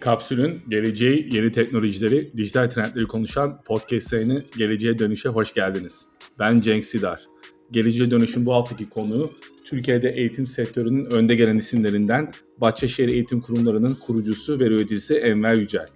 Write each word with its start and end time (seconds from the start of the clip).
Kapsül'ün 0.00 0.62
geleceği, 0.68 1.28
yeni 1.32 1.52
teknolojileri, 1.52 2.32
dijital 2.36 2.68
trendleri 2.68 3.04
konuşan 3.04 3.62
podcast 3.62 4.12
yayını 4.12 4.44
Geleceğe 4.58 4.98
Dönüş'e 4.98 5.28
hoş 5.28 5.54
geldiniz. 5.54 6.08
Ben 6.38 6.60
Cenk 6.60 6.84
Sidar. 6.84 7.22
Geleceğe 7.70 8.10
Dönüş'ün 8.10 8.46
bu 8.46 8.54
haftaki 8.54 8.88
konuğu 8.88 9.30
Türkiye'de 9.64 10.10
eğitim 10.10 10.46
sektörünün 10.46 11.04
önde 11.04 11.34
gelen 11.34 11.56
isimlerinden 11.56 12.30
Bahçeşehir 12.58 13.08
Eğitim 13.08 13.40
Kurumları'nın 13.40 13.94
kurucusu 13.94 14.60
ve 14.60 14.64
üreticisi 14.64 15.14
Enver 15.14 15.54
Yücel. 15.54 15.86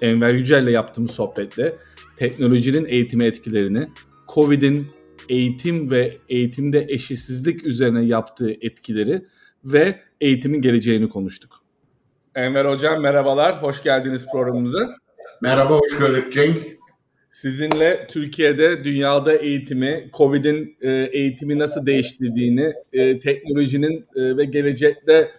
Enver 0.00 0.30
Yücel 0.30 0.62
ile 0.62 0.70
yaptığımız 0.70 1.10
sohbette 1.10 1.76
teknolojinin 2.16 2.86
eğitime 2.88 3.24
etkilerini, 3.24 3.88
COVID'in 4.28 4.86
eğitim 5.28 5.90
ve 5.90 6.18
eğitimde 6.28 6.86
eşitsizlik 6.88 7.66
üzerine 7.66 8.04
yaptığı 8.04 8.50
etkileri 8.50 9.24
ve 9.64 10.00
eğitimin 10.20 10.60
geleceğini 10.60 11.08
konuştuk. 11.08 11.59
Enver 12.34 12.64
Hocam 12.64 13.02
merhabalar, 13.02 13.62
hoş 13.62 13.82
geldiniz 13.82 14.26
programımıza. 14.32 14.96
Merhaba, 15.42 15.74
hoş 15.74 15.98
gördük 15.98 16.32
Cenk. 16.32 16.56
Sizinle 17.30 18.06
Türkiye'de, 18.10 18.84
dünyada 18.84 19.32
eğitimi, 19.32 20.10
COVID'in 20.12 20.76
e, 20.80 20.90
eğitimi 20.90 21.58
nasıl 21.58 21.86
değiştirdiğini, 21.86 22.72
e, 22.92 23.18
teknolojinin 23.18 24.06
e, 24.16 24.36
ve 24.36 24.44
gelecekte 24.44 25.30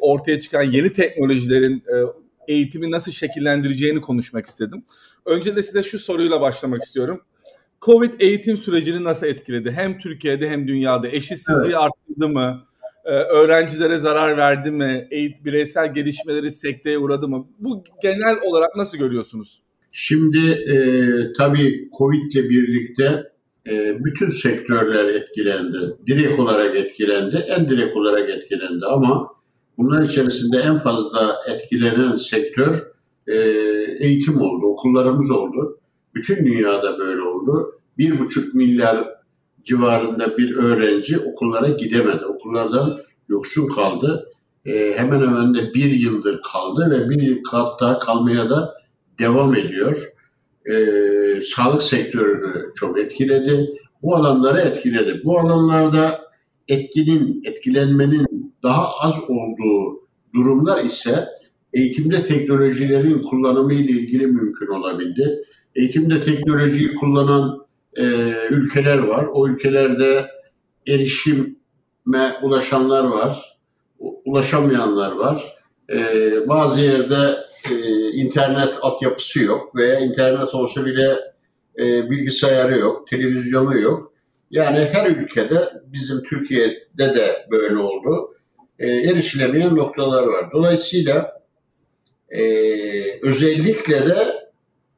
ortaya 0.00 0.40
çıkan 0.40 0.62
yeni 0.62 0.92
teknolojilerin 0.92 1.84
eğitimi 2.48 2.90
nasıl 2.90 3.12
şekillendireceğini 3.12 4.00
konuşmak 4.00 4.46
istedim. 4.46 4.84
Önce 5.24 5.56
de 5.56 5.62
size 5.62 5.82
şu 5.82 5.98
soruyla 5.98 6.40
başlamak 6.40 6.82
istiyorum. 6.82 7.20
Covid 7.82 8.20
eğitim 8.20 8.56
sürecini 8.56 9.04
nasıl 9.04 9.26
etkiledi? 9.26 9.70
Hem 9.72 9.98
Türkiye'de 9.98 10.48
hem 10.48 10.68
dünyada. 10.68 11.08
Eşitsizliği 11.08 11.64
evet. 11.64 11.76
arttırdı 11.76 12.28
mı? 12.28 12.66
Ee, 13.06 13.12
öğrencilere 13.12 13.96
zarar 13.96 14.36
verdi 14.36 14.70
mi? 14.70 15.08
Eğit 15.10 15.44
bireysel 15.44 15.94
gelişmeleri 15.94 16.50
sekteye 16.50 16.98
uğradı 16.98 17.28
mı? 17.28 17.46
Bu 17.58 17.84
genel 18.02 18.36
olarak 18.44 18.76
nasıl 18.76 18.98
görüyorsunuz? 18.98 19.62
Şimdi 19.92 20.48
e, 20.48 20.76
tabii 21.38 21.88
Covid 21.98 22.32
ile 22.32 22.50
birlikte 22.50 23.22
e, 23.68 24.04
bütün 24.04 24.30
sektörler 24.30 25.08
etkilendi. 25.08 25.76
Direkt 26.06 26.38
olarak 26.38 26.76
etkilendi, 26.76 27.36
en 27.48 27.68
direkt 27.68 27.96
olarak 27.96 28.30
etkilendi 28.30 28.86
ama 28.86 29.28
bunlar 29.78 30.02
içerisinde 30.02 30.56
en 30.58 30.78
fazla 30.78 31.36
etkilenen 31.48 32.14
sektör 32.14 32.78
e, 33.26 33.36
eğitim 34.00 34.40
oldu, 34.40 34.66
okullarımız 34.66 35.30
oldu. 35.30 35.78
Bütün 36.14 36.46
dünyada 36.46 36.98
böyle 36.98 37.22
oldu. 37.22 37.80
Bir 37.98 38.18
buçuk 38.18 38.54
milyar 38.54 39.15
civarında 39.66 40.38
bir 40.38 40.56
öğrenci 40.56 41.18
okullara 41.18 41.68
gidemedi. 41.68 42.24
Okullardan 42.24 43.00
yoksun 43.28 43.68
kaldı. 43.68 44.28
E, 44.66 44.94
hemen 44.96 45.20
hemen 45.20 45.54
de 45.54 45.74
bir 45.74 45.90
yıldır 45.90 46.40
kaldı 46.52 46.90
ve 46.90 47.10
bir 47.10 47.22
yıl 47.22 47.36
daha 47.80 47.98
kalmaya 47.98 48.50
da 48.50 48.74
devam 49.18 49.54
ediyor. 49.54 50.02
E, 50.66 50.74
sağlık 51.40 51.82
sektörünü 51.82 52.66
çok 52.76 52.98
etkiledi. 52.98 53.70
Bu 54.02 54.16
alanları 54.16 54.60
etkiledi. 54.60 55.20
Bu 55.24 55.38
alanlarda 55.38 56.20
etkinin, 56.68 57.42
etkilenmenin 57.44 58.54
daha 58.62 58.88
az 59.00 59.14
olduğu 59.28 60.06
durumlar 60.34 60.84
ise 60.84 61.28
eğitimde 61.72 62.22
teknolojilerin 62.22 63.22
kullanımı 63.22 63.74
ile 63.74 63.92
ilgili 63.92 64.26
mümkün 64.26 64.66
olabildi. 64.66 65.42
Eğitimde 65.74 66.20
teknolojiyi 66.20 66.92
kullanan 66.92 67.66
e, 67.98 68.34
ülkeler 68.50 68.98
var. 68.98 69.26
O 69.32 69.48
ülkelerde 69.48 70.26
erişime 70.88 72.36
ulaşanlar 72.42 73.04
var, 73.04 73.58
ulaşamayanlar 74.24 75.12
var. 75.12 75.56
E, 75.90 75.98
bazı 76.48 76.80
yerde 76.80 77.36
e, 77.70 78.08
internet 78.10 78.74
altyapısı 78.82 79.40
yok 79.42 79.76
veya 79.76 80.00
internet 80.00 80.54
olsa 80.54 80.84
bile 80.86 81.16
e, 81.78 82.10
bilgisayarı 82.10 82.78
yok, 82.78 83.08
televizyonu 83.08 83.80
yok. 83.80 84.12
Yani 84.50 84.88
her 84.92 85.10
ülkede 85.10 85.72
bizim 85.86 86.22
Türkiye'de 86.22 87.14
de 87.14 87.46
böyle 87.50 87.76
oldu. 87.78 88.34
E, 88.78 88.88
erişilemeyen 88.88 89.76
noktalar 89.76 90.26
var. 90.26 90.52
Dolayısıyla 90.52 91.42
e, 92.30 92.42
özellikle 93.22 94.06
de 94.06 94.16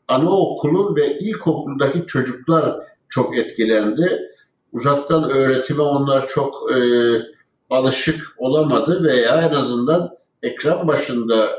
anaokulu 0.08 0.96
ve 0.96 1.18
ilkokuldaki 1.18 2.06
çocuklar 2.06 2.87
çok 3.08 3.38
etkilendi. 3.38 4.20
Uzaktan 4.72 5.30
öğretime 5.30 5.82
onlar 5.82 6.28
çok 6.28 6.72
e, 6.72 6.78
alışık 7.70 8.34
olamadı 8.36 9.04
veya 9.04 9.42
en 9.42 9.54
azından 9.54 10.10
ekran 10.42 10.88
başında 10.88 11.50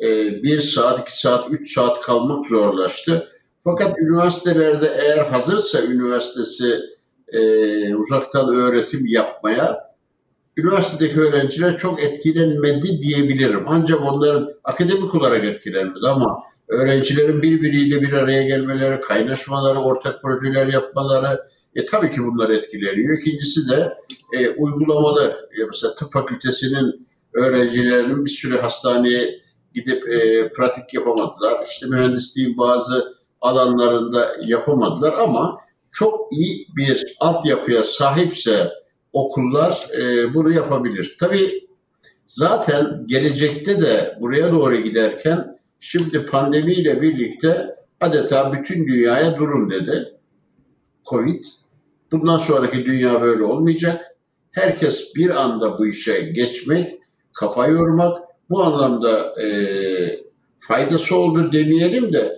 e, 0.00 0.06
bir 0.42 0.60
saat, 0.60 1.00
iki 1.00 1.20
saat, 1.20 1.50
üç 1.50 1.74
saat 1.74 2.00
kalmak 2.00 2.46
zorlaştı. 2.46 3.28
Fakat 3.64 3.98
üniversitelerde 3.98 4.98
eğer 5.02 5.24
hazırsa 5.24 5.82
üniversitesi 5.82 6.80
e, 7.32 7.94
uzaktan 7.94 8.54
öğretim 8.54 9.06
yapmaya 9.06 9.86
üniversitedeki 10.56 11.20
öğrenciler 11.20 11.76
çok 11.76 12.02
etkilenmedi 12.02 13.02
diyebilirim. 13.02 13.64
Ancak 13.68 14.02
onların 14.02 14.52
akademik 14.64 15.14
olarak 15.14 15.44
etkilenmedi 15.44 16.08
ama 16.08 16.42
öğrencilerin 16.68 17.42
birbiriyle 17.42 18.02
bir 18.02 18.12
araya 18.12 18.42
gelmeleri, 18.42 19.00
kaynaşmaları, 19.00 19.78
ortak 19.78 20.22
projeler 20.22 20.66
yapmaları 20.66 21.40
e, 21.74 21.86
tabii 21.86 22.12
ki 22.12 22.24
bunlar 22.24 22.50
etkileniyor. 22.50 23.18
İkincisi 23.18 23.68
de 23.70 23.94
e, 24.32 24.48
uygulamalı, 24.48 25.48
e, 25.60 25.64
mesela 25.64 25.94
tıp 25.94 26.12
fakültesinin 26.12 27.06
öğrencilerinin 27.34 28.24
bir 28.24 28.30
süre 28.30 28.60
hastaneye 28.60 29.40
gidip 29.74 30.08
e, 30.08 30.48
pratik 30.52 30.94
yapamadılar. 30.94 31.66
İşte 31.70 31.86
mühendisliğin 31.86 32.58
bazı 32.58 33.16
alanlarında 33.40 34.36
yapamadılar 34.46 35.14
ama 35.18 35.58
çok 35.92 36.32
iyi 36.32 36.66
bir 36.76 37.16
altyapıya 37.20 37.84
sahipse 37.84 38.70
okullar 39.12 39.88
e, 39.98 40.34
bunu 40.34 40.52
yapabilir. 40.52 41.16
Tabii 41.20 41.68
zaten 42.26 43.04
gelecekte 43.06 43.80
de 43.80 44.18
buraya 44.20 44.52
doğru 44.52 44.76
giderken 44.76 45.55
Şimdi 45.80 46.26
pandemiyle 46.26 47.02
birlikte 47.02 47.76
adeta 48.00 48.52
bütün 48.52 48.86
dünyaya 48.86 49.38
durun 49.38 49.70
dedi. 49.70 50.12
Covid. 51.10 51.44
Bundan 52.12 52.38
sonraki 52.38 52.84
dünya 52.84 53.22
böyle 53.22 53.44
olmayacak. 53.44 54.16
Herkes 54.52 55.14
bir 55.16 55.30
anda 55.30 55.78
bu 55.78 55.86
işe 55.86 56.20
geçmek, 56.20 56.98
kafa 57.32 57.66
yormak, 57.66 58.18
bu 58.50 58.62
anlamda 58.62 59.42
e, 59.42 59.46
faydası 60.60 61.16
oldu 61.16 61.52
demeyelim 61.52 62.12
de 62.12 62.36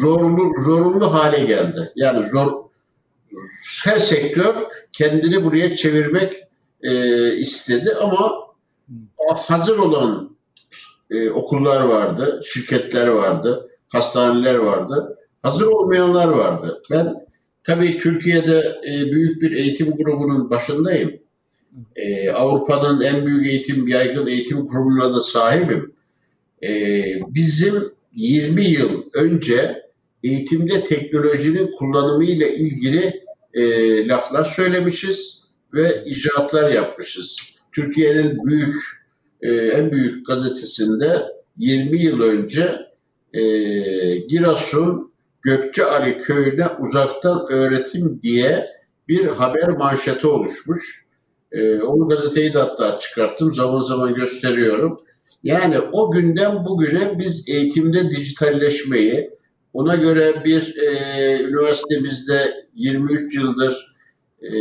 zorlu 0.00 0.52
zorunlu 0.64 1.14
hale 1.14 1.44
geldi. 1.44 1.92
Yani 1.96 2.28
zor 2.28 2.64
her 3.84 3.98
sektör 3.98 4.54
kendini 4.92 5.44
buraya 5.44 5.76
çevirmek 5.76 6.32
e, 6.82 7.32
istedi 7.36 7.94
ama 8.02 8.32
hazır 9.36 9.78
olan 9.78 10.33
e, 11.10 11.30
okullar 11.30 11.84
vardı, 11.84 12.40
şirketler 12.44 13.08
vardı, 13.08 13.70
hastaneler 13.88 14.54
vardı. 14.54 15.18
Hazır 15.42 15.66
olmayanlar 15.66 16.28
vardı. 16.28 16.82
Ben 16.90 17.14
tabii 17.64 17.98
Türkiye'de 17.98 18.80
e, 18.88 19.12
büyük 19.12 19.42
bir 19.42 19.52
eğitim 19.52 19.90
grubunun 19.90 20.50
başındayım. 20.50 21.12
E, 21.96 22.30
Avrupa'nın 22.30 23.00
en 23.00 23.26
büyük 23.26 23.46
eğitim, 23.46 23.88
yaygın 23.88 24.26
eğitim 24.26 24.66
kurumuna 24.66 25.14
da 25.14 25.20
sahibim. 25.20 25.92
E, 26.62 26.70
bizim 27.28 27.74
20 28.14 28.64
yıl 28.64 29.02
önce 29.14 29.82
eğitimde 30.22 30.84
teknolojinin 30.84 31.70
kullanımı 31.78 32.24
ile 32.24 32.56
ilgili 32.56 33.24
e, 33.54 33.62
laflar 34.08 34.44
söylemişiz 34.44 35.44
ve 35.74 36.04
icraatlar 36.06 36.70
yapmışız. 36.70 37.36
Türkiye'nin 37.72 38.46
büyük 38.46 39.03
e, 39.44 39.52
en 39.52 39.92
büyük 39.92 40.26
gazetesinde 40.26 41.22
20 41.58 42.02
yıl 42.02 42.20
önce 42.20 42.78
e, 43.32 43.42
Giresun 44.16 45.12
Gökçeali 45.42 46.18
köyüne 46.18 46.66
uzaktan 46.80 47.46
öğretim 47.50 48.22
diye 48.22 48.66
bir 49.08 49.26
haber 49.26 49.68
manşeti 49.68 50.26
oluşmuş. 50.26 51.04
E, 51.52 51.80
onu 51.82 52.08
gazeteyi 52.08 52.54
de 52.54 52.58
hatta 52.58 52.98
çıkarttım. 52.98 53.54
Zaman 53.54 53.80
zaman 53.80 54.14
gösteriyorum. 54.14 54.98
Yani 55.42 55.78
o 55.92 56.10
günden 56.10 56.64
bugüne 56.64 57.18
biz 57.18 57.48
eğitimde 57.48 58.10
dijitalleşmeyi, 58.10 59.30
ona 59.72 59.94
göre 59.94 60.42
bir 60.44 60.76
e, 60.76 61.42
üniversitemizde 61.42 62.54
23 62.74 63.34
yıldır 63.36 63.96
e, 64.42 64.56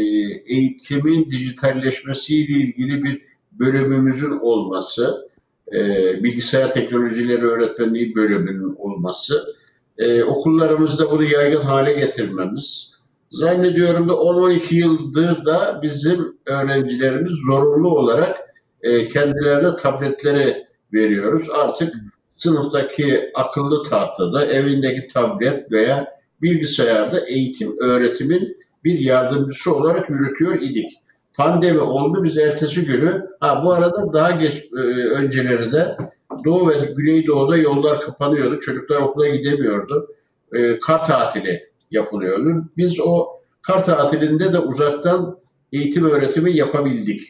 eğitimin 0.45 1.29
dijitalleşmesiyle 1.29 2.53
ilgili 2.53 3.03
bir 3.03 3.21
bölümümüzün 3.59 4.39
olması, 4.39 5.29
e, 5.73 5.79
bilgisayar 6.23 6.73
teknolojileri 6.73 7.45
öğretmenliği 7.45 8.15
bölümünün 8.15 8.75
olması, 8.75 9.55
e, 9.97 10.23
okullarımızda 10.23 11.11
bunu 11.11 11.23
yaygın 11.23 11.61
hale 11.61 11.93
getirmemiz, 11.93 12.93
zannediyorum 13.29 14.09
da 14.09 14.13
10-12 14.13 14.75
yıldır 14.75 15.45
da 15.45 15.79
bizim 15.83 16.37
öğrencilerimiz 16.45 17.33
zorunlu 17.47 17.89
olarak 17.89 18.39
e, 18.81 19.07
kendilerine 19.07 19.75
tabletleri 19.75 20.67
veriyoruz. 20.93 21.49
Artık 21.49 21.93
sınıftaki 22.35 23.31
akıllı 23.33 23.83
tahtada, 23.83 24.45
evindeki 24.45 25.07
tablet 25.07 25.71
veya 25.71 26.07
bilgisayarda 26.41 27.19
eğitim 27.19 27.75
öğretimin 27.79 28.57
bir 28.83 28.99
yardımcısı 28.99 29.75
olarak 29.75 30.09
yürütüyor 30.09 30.61
idik. 30.61 31.02
Pandemi 31.37 31.79
oldu 31.79 32.23
biz 32.23 32.37
ertesi 32.37 32.85
günü, 32.85 33.29
ha 33.39 33.61
bu 33.65 33.73
arada 33.73 34.13
daha 34.13 34.31
geç 34.31 34.53
e, 34.73 34.79
önceleri 35.09 35.71
de 35.71 35.97
Doğu 36.45 36.69
ve 36.69 36.73
Güneydoğu'da 36.97 37.57
yollar 37.57 38.01
kapanıyordu. 38.01 38.59
Çocuklar 38.59 39.01
okula 39.01 39.27
gidemiyordu. 39.27 40.07
E, 40.53 40.79
kar 40.79 41.05
tatili 41.05 41.67
yapılıyordu. 41.91 42.63
Biz 42.77 42.99
o 42.99 43.27
kar 43.61 43.85
tatilinde 43.85 44.53
de 44.53 44.59
uzaktan 44.59 45.37
eğitim 45.71 46.09
öğretimi 46.09 46.57
yapabildik. 46.57 47.21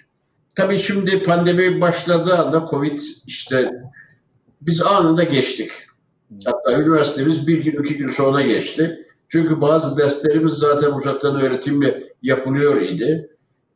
Tabii 0.55 0.79
şimdi 0.79 1.23
pandemi 1.23 1.81
başladığı 1.81 2.33
anda 2.33 2.67
Covid 2.69 2.99
işte 3.27 3.71
biz 4.61 4.81
anında 4.81 5.23
geçtik. 5.23 5.71
Hatta 6.45 6.81
üniversitemiz 6.81 7.47
bir 7.47 7.63
gün 7.63 7.83
iki 7.83 7.97
gün 7.97 8.09
sonra 8.09 8.41
geçti. 8.41 9.05
Çünkü 9.27 9.61
bazı 9.61 9.97
derslerimiz 9.97 10.53
zaten 10.53 10.91
uzaktan 10.91 11.41
öğretimle 11.41 12.03
yapılıyor 12.21 12.81
idi. 12.81 13.29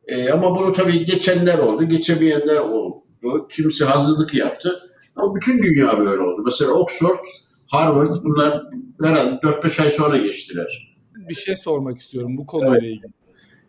E, 0.08 0.30
ama 0.30 0.56
bunu 0.56 0.72
tabii 0.72 1.04
geçenler 1.04 1.58
oldu, 1.58 1.84
geçemeyenler 1.84 2.56
oldu. 2.56 3.02
Kimse 3.50 3.84
hazırlık 3.84 4.34
yaptı. 4.34 4.78
Ama 5.16 5.34
bütün 5.34 5.62
dünya 5.62 5.98
böyle 5.98 6.22
oldu. 6.22 6.42
Mesela 6.46 6.72
Oxford, 6.72 7.18
Harvard 7.66 8.24
bunlar 8.24 8.62
herhalde 9.02 9.30
4-5 9.30 9.82
ay 9.82 9.90
sonra 9.90 10.16
geçtiler. 10.16 10.96
Bir 11.28 11.34
şey 11.34 11.56
sormak 11.56 11.98
istiyorum 11.98 12.36
bu 12.36 12.46
konuyla 12.46 12.78
evet. 12.78 12.82
ilgili. 12.82 13.12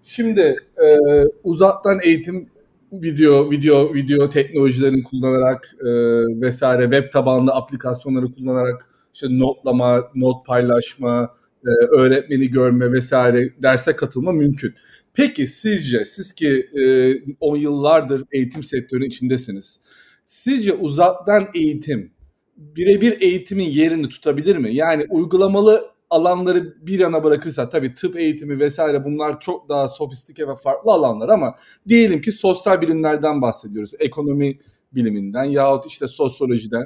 Şimdi 0.04 0.56
e, 0.84 0.98
uzaktan 1.44 2.00
eğitim 2.04 2.50
video 2.94 3.52
video 3.52 3.94
video 3.94 4.30
teknolojilerini 4.30 5.04
kullanarak 5.04 5.70
e, 5.82 5.90
vesaire 6.42 6.84
web 6.84 7.12
tabanlı 7.14 7.52
aplikasyonları 7.52 8.34
kullanarak 8.34 8.86
işte 9.14 9.28
notlama, 9.40 10.04
not 10.16 10.46
paylaşma, 10.46 11.36
e, 11.66 11.70
öğretmeni 11.96 12.48
görme 12.48 12.92
vesaire 12.92 13.54
derse 13.62 13.96
katılma 13.96 14.32
mümkün. 14.32 14.74
Peki 15.20 15.48
sizce 15.48 16.06
siz 16.06 16.34
ki 16.34 16.70
e, 16.74 17.14
10 17.40 17.58
yıllardır 17.58 18.24
eğitim 18.32 18.64
sektörünün 18.64 19.08
içindesiniz. 19.08 19.82
Sizce 20.26 20.74
uzaktan 20.74 21.48
eğitim 21.54 22.12
birebir 22.58 23.22
eğitimin 23.22 23.70
yerini 23.70 24.10
tutabilir 24.10 24.56
mi? 24.56 24.76
Yani 24.76 25.06
uygulamalı 25.10 25.86
alanları 26.10 26.88
bir 26.88 27.00
yana 27.00 27.24
bırakırsa 27.24 27.70
tabii 27.70 27.94
tıp 27.94 28.16
eğitimi 28.16 28.60
vesaire 28.60 29.06
bunlar 29.06 29.40
çok 29.40 29.70
daha 29.70 29.88
sofistike 29.88 30.48
ve 30.48 30.56
farklı 30.56 30.92
alanlar 30.92 31.30
ama 31.30 31.56
diyelim 31.88 32.22
ki 32.22 32.32
sosyal 32.32 32.82
bilimlerden 32.82 33.42
bahsediyoruz. 33.42 33.92
Ekonomi 34.00 34.58
biliminden 34.92 35.44
yahut 35.44 35.86
işte 35.86 36.08
sosyolojiden. 36.08 36.86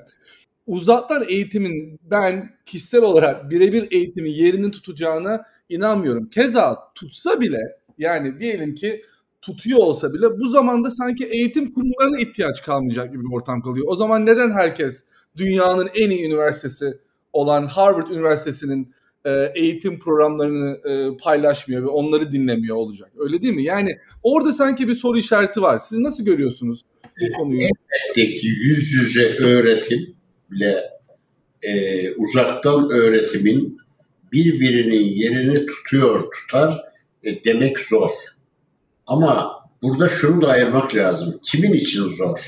Uzaktan 0.68 1.26
eğitimin 1.30 2.00
ben 2.04 2.50
kişisel 2.66 3.02
olarak 3.02 3.52
birebir 3.52 3.88
eğitimin 3.92 4.32
yerini 4.32 4.72
tutacağına 4.72 5.46
inanmıyorum. 5.70 6.30
Keza 6.30 6.80
tutsa 6.96 7.42
bile 7.42 7.83
yani 7.98 8.40
diyelim 8.40 8.76
ki 8.76 9.02
tutuyor 9.42 9.80
olsa 9.80 10.14
bile 10.14 10.40
bu 10.40 10.50
zamanda 10.50 10.90
sanki 10.90 11.26
eğitim 11.26 11.74
kurumlarına 11.74 12.20
ihtiyaç 12.20 12.64
kalmayacak 12.64 13.12
gibi 13.12 13.24
bir 13.24 13.34
ortam 13.34 13.62
kalıyor. 13.62 13.86
O 13.90 13.96
zaman 13.96 14.26
neden 14.26 14.52
herkes 14.52 15.06
dünyanın 15.38 15.90
en 15.96 16.10
iyi 16.10 16.26
üniversitesi 16.26 16.98
olan 17.34 17.66
Harvard 17.66 18.08
Üniversitesi'nin 18.08 18.94
e, 19.26 19.52
eğitim 19.56 20.00
programlarını 20.00 20.80
e, 20.90 21.18
paylaşmıyor 21.18 21.84
ve 21.84 21.88
onları 21.88 22.32
dinlemiyor 22.32 22.76
olacak. 22.76 23.12
Öyle 23.18 23.42
değil 23.42 23.54
mi? 23.54 23.64
Yani 23.64 23.98
orada 24.24 24.54
sanki 24.54 24.88
bir 24.88 24.96
soru 24.96 25.18
işareti 25.18 25.62
var. 25.62 25.78
Siz 25.78 26.00
nasıl 26.00 26.26
görüyorsunuz 26.26 26.82
bu 27.22 27.38
konuyu? 27.38 27.62
Elbette 27.62 28.36
ki 28.36 28.48
yüz 28.48 28.94
yüze 28.94 29.46
öğretimle 29.46 30.82
e, 31.62 32.12
uzaktan 32.12 32.90
öğretimin 32.92 33.78
birbirinin 34.32 35.16
yerini 35.16 35.66
tutuyor 35.66 36.32
tutar 36.32 36.93
e, 37.24 37.44
demek 37.44 37.80
zor. 37.80 38.10
Ama 39.08 39.60
burada 39.82 40.08
şunu 40.08 40.42
da 40.42 40.48
ayırmak 40.48 40.96
lazım. 40.96 41.40
Kimin 41.44 41.74
için 41.74 42.04
zor? 42.04 42.40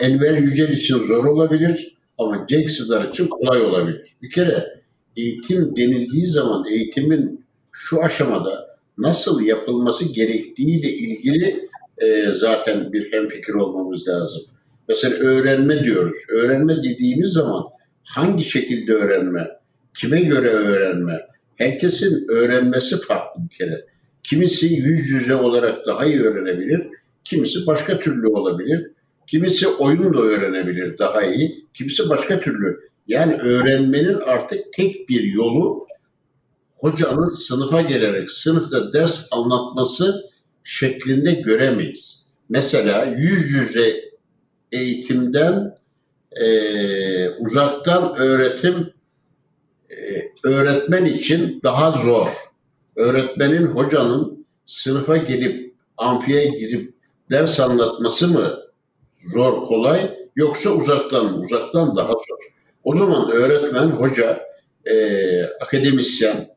Enver 0.00 0.38
Yücel 0.38 0.68
için 0.68 0.98
zor 0.98 1.24
olabilir 1.24 1.96
ama 2.18 2.46
Cenk 2.48 2.70
Sıdar 2.70 3.08
için 3.08 3.26
kolay 3.26 3.60
olabilir. 3.60 4.16
Bir 4.22 4.30
kere 4.30 4.82
eğitim 5.16 5.76
denildiği 5.76 6.26
zaman 6.26 6.64
eğitimin 6.66 7.44
şu 7.72 8.02
aşamada 8.02 8.76
nasıl 8.98 9.40
yapılması 9.40 10.12
gerektiğiyle 10.12 10.92
ilgili 10.92 11.68
e, 11.98 12.32
zaten 12.32 12.92
bir 12.92 13.12
hemfikir 13.12 13.52
olmamız 13.52 14.08
lazım. 14.08 14.42
Mesela 14.88 15.16
öğrenme 15.16 15.84
diyoruz. 15.84 16.16
Öğrenme 16.28 16.76
dediğimiz 16.76 17.32
zaman 17.32 17.64
hangi 18.04 18.44
şekilde 18.44 18.92
öğrenme, 18.92 19.48
kime 19.96 20.20
göre 20.20 20.48
öğrenme, 20.48 21.20
herkesin 21.60 22.28
öğrenmesi 22.28 23.00
farklı 23.00 23.42
bir 23.50 23.56
kere. 23.56 23.86
Kimisi 24.22 24.66
yüz 24.66 25.08
yüze 25.08 25.34
olarak 25.34 25.86
daha 25.86 26.04
iyi 26.04 26.22
öğrenebilir, 26.22 26.86
kimisi 27.24 27.66
başka 27.66 27.98
türlü 27.98 28.26
olabilir, 28.26 28.90
kimisi 29.26 29.68
oyunla 29.68 30.20
öğrenebilir 30.20 30.98
daha 30.98 31.22
iyi, 31.22 31.66
kimisi 31.74 32.08
başka 32.08 32.40
türlü. 32.40 32.80
Yani 33.08 33.34
öğrenmenin 33.34 34.18
artık 34.26 34.72
tek 34.72 35.08
bir 35.08 35.22
yolu 35.22 35.86
hocanın 36.76 37.28
sınıfa 37.28 37.80
gelerek 37.80 38.30
sınıfta 38.30 38.92
ders 38.92 39.28
anlatması 39.30 40.30
şeklinde 40.64 41.32
göremeyiz. 41.32 42.26
Mesela 42.48 43.04
yüz 43.04 43.50
yüze 43.50 43.94
eğitimden 44.72 45.74
e, 46.32 47.28
uzaktan 47.30 48.16
öğretim 48.16 48.92
öğretmen 50.44 51.04
için 51.04 51.60
daha 51.64 51.90
zor. 51.90 52.28
Öğretmenin, 52.96 53.66
hocanın 53.66 54.46
sınıfa 54.64 55.16
gelip, 55.16 55.74
amfiye 55.96 56.46
girip 56.46 56.94
ders 57.30 57.60
anlatması 57.60 58.28
mı 58.28 58.58
zor, 59.32 59.66
kolay 59.66 60.10
yoksa 60.36 60.70
uzaktan 60.70 61.24
mı? 61.24 61.38
Uzaktan 61.38 61.96
daha 61.96 62.12
zor. 62.12 62.38
O 62.84 62.96
zaman 62.96 63.30
öğretmen, 63.30 63.86
hoca, 63.86 64.40
e, 64.84 65.44
akademisyen 65.44 66.48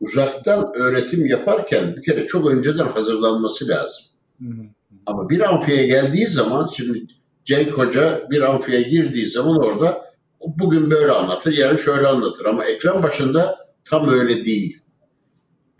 uzaktan 0.00 0.72
öğretim 0.74 1.26
yaparken 1.26 1.96
bir 1.96 2.02
kere 2.02 2.26
çok 2.26 2.50
önceden 2.50 2.86
hazırlanması 2.86 3.68
lazım. 3.68 4.04
Hı 4.42 4.48
hı. 4.48 4.62
Ama 5.06 5.28
bir 5.28 5.40
amfiye 5.40 5.86
geldiği 5.86 6.26
zaman 6.26 6.70
şimdi 6.76 7.06
Cenk 7.44 7.68
Hoca 7.68 8.26
bir 8.30 8.42
amfiye 8.42 8.82
girdiği 8.82 9.26
zaman 9.26 9.56
orada 9.56 10.09
bugün 10.40 10.90
böyle 10.90 11.12
anlatır, 11.12 11.52
yarın 11.52 11.76
şöyle 11.76 12.06
anlatır 12.06 12.44
ama 12.44 12.64
ekran 12.64 13.02
başında 13.02 13.58
tam 13.84 14.08
öyle 14.08 14.44
değil. 14.44 14.82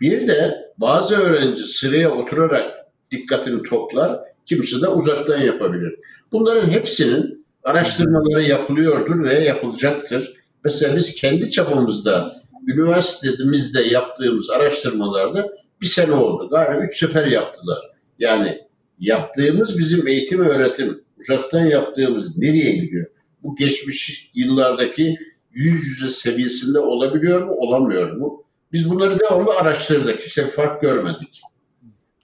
Bir 0.01 0.27
de 0.27 0.55
bazı 0.77 1.15
öğrenci 1.15 1.63
sıraya 1.63 2.11
oturarak 2.11 2.71
dikkatini 3.11 3.63
toplar, 3.63 4.19
kimisi 4.45 4.81
de 4.81 4.87
uzaktan 4.87 5.39
yapabilir. 5.39 5.95
Bunların 6.31 6.69
hepsinin 6.69 7.45
araştırmaları 7.63 8.43
yapılıyordur 8.43 9.23
ve 9.23 9.33
yapılacaktır. 9.33 10.33
Mesela 10.63 10.95
biz 10.95 11.15
kendi 11.15 11.51
çapımızda 11.51 12.31
üniversitemizde 12.67 13.81
yaptığımız 13.81 14.49
araştırmalarda 14.49 15.49
bir 15.81 15.87
sene 15.87 16.13
oldu. 16.13 16.49
Galiba 16.49 16.85
üç 16.85 16.99
sefer 16.99 17.27
yaptılar. 17.27 17.79
Yani 18.19 18.61
yaptığımız 18.99 19.77
bizim 19.77 20.07
eğitim 20.07 20.39
öğretim, 20.39 21.03
uzaktan 21.19 21.65
yaptığımız 21.65 22.37
nereye 22.37 22.71
gidiyor? 22.71 23.07
Bu 23.43 23.55
geçmiş 23.55 24.31
yıllardaki 24.33 25.17
yüz 25.51 25.87
yüze 25.87 26.09
seviyesinde 26.09 26.79
olabiliyor 26.79 27.43
mu, 27.43 27.51
olamıyor 27.51 28.11
mu? 28.11 28.43
Biz 28.73 28.89
bunları 28.89 29.19
devamlı 29.19 29.55
araştırdık. 29.55 30.19
İşte 30.19 30.49
fark 30.49 30.81
görmedik. 30.81 31.41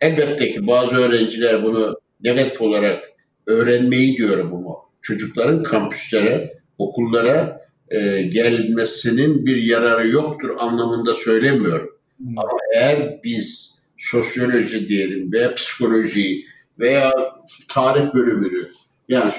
Elbette 0.02 0.54
ki 0.54 0.68
bazı 0.68 0.96
öğrenciler 0.96 1.64
bunu 1.64 2.00
negatif 2.24 2.62
olarak 2.62 3.04
öğrenmeyi 3.46 4.18
diyorum 4.18 4.52
bunu 4.52 4.78
çocukların 5.02 5.64
kampüslere, 5.64 6.60
okullara 6.78 7.68
e, 7.90 8.22
gelmesinin 8.22 9.46
bir 9.46 9.56
yararı 9.56 10.08
yoktur 10.08 10.50
anlamında 10.60 11.14
söylemiyorum. 11.14 11.90
Hmm. 12.18 12.40
Ama 12.40 12.60
eğer 12.76 13.20
biz 13.24 13.80
sosyoloji 13.98 14.90
diyelim 14.90 15.32
veya 15.32 15.56
psikoloji 15.56 16.42
veya 16.80 17.12
tarih 17.68 18.14
bölümünü 18.14 18.70
yani 19.10 19.32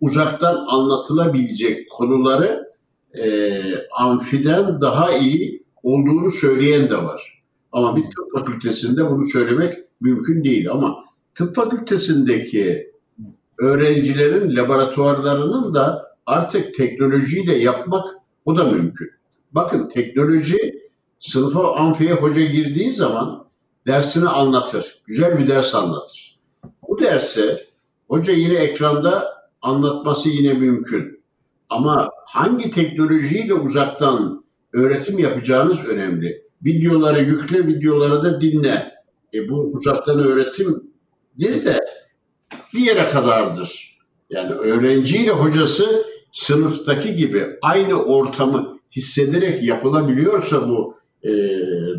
uzaktan 0.00 0.66
anlatılabilecek 0.68 1.90
konuları 1.90 2.70
e, 3.14 3.62
amfiden 3.98 4.80
daha 4.80 5.12
iyi 5.12 5.62
olduğunu 5.82 6.30
söyleyen 6.30 6.90
de 6.90 6.96
var. 6.96 7.42
Ama 7.72 7.96
bir 7.96 8.02
tıp 8.02 8.32
fakültesinde 8.34 9.10
bunu 9.10 9.24
söylemek 9.24 9.78
mümkün 10.00 10.44
değil. 10.44 10.70
Ama 10.70 11.04
tıp 11.34 11.54
fakültesindeki 11.54 12.92
öğrencilerin 13.58 14.56
laboratuvarlarının 14.56 15.74
da 15.74 16.16
artık 16.26 16.74
teknolojiyle 16.74 17.56
yapmak 17.56 18.08
o 18.44 18.58
da 18.58 18.64
mümkün. 18.64 19.10
Bakın 19.52 19.88
teknoloji 19.88 20.80
sınıfa 21.18 21.74
amfiye 21.74 22.12
hoca 22.12 22.42
girdiği 22.44 22.92
zaman 22.92 23.46
dersini 23.86 24.28
anlatır. 24.28 25.02
Güzel 25.06 25.38
bir 25.38 25.46
ders 25.46 25.74
anlatır. 25.74 26.38
Bu 26.88 26.98
derse 26.98 27.60
hoca 28.08 28.32
yine 28.32 28.54
ekranda 28.54 29.39
anlatması 29.62 30.28
yine 30.28 30.52
mümkün. 30.52 31.20
Ama 31.68 32.10
hangi 32.26 32.70
teknolojiyle 32.70 33.54
uzaktan 33.54 34.44
öğretim 34.72 35.18
yapacağınız 35.18 35.84
önemli. 35.88 36.42
Videoları 36.64 37.22
yükle, 37.22 37.66
videoları 37.66 38.22
da 38.22 38.40
dinle. 38.40 38.92
E 39.34 39.48
bu 39.48 39.72
uzaktan 39.72 40.18
öğretimdir 40.18 41.64
de 41.64 41.78
bir 42.74 42.80
yere 42.80 43.10
kadardır. 43.10 43.98
Yani 44.30 44.52
öğrenciyle 44.52 45.30
hocası 45.30 46.04
sınıftaki 46.32 47.14
gibi 47.14 47.46
aynı 47.62 48.02
ortamı 48.02 48.78
hissederek 48.96 49.64
yapılabiliyorsa 49.64 50.68
bu 50.68 50.96
e, 51.24 51.30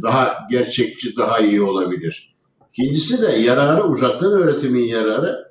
daha 0.03 0.37
gerçekçi, 0.51 1.17
daha 1.17 1.39
iyi 1.39 1.61
olabilir. 1.61 2.35
İkincisi 2.73 3.21
de 3.21 3.31
yararı, 3.31 3.83
uzaktan 3.83 4.31
öğretimin 4.31 4.87
yararı 4.87 5.50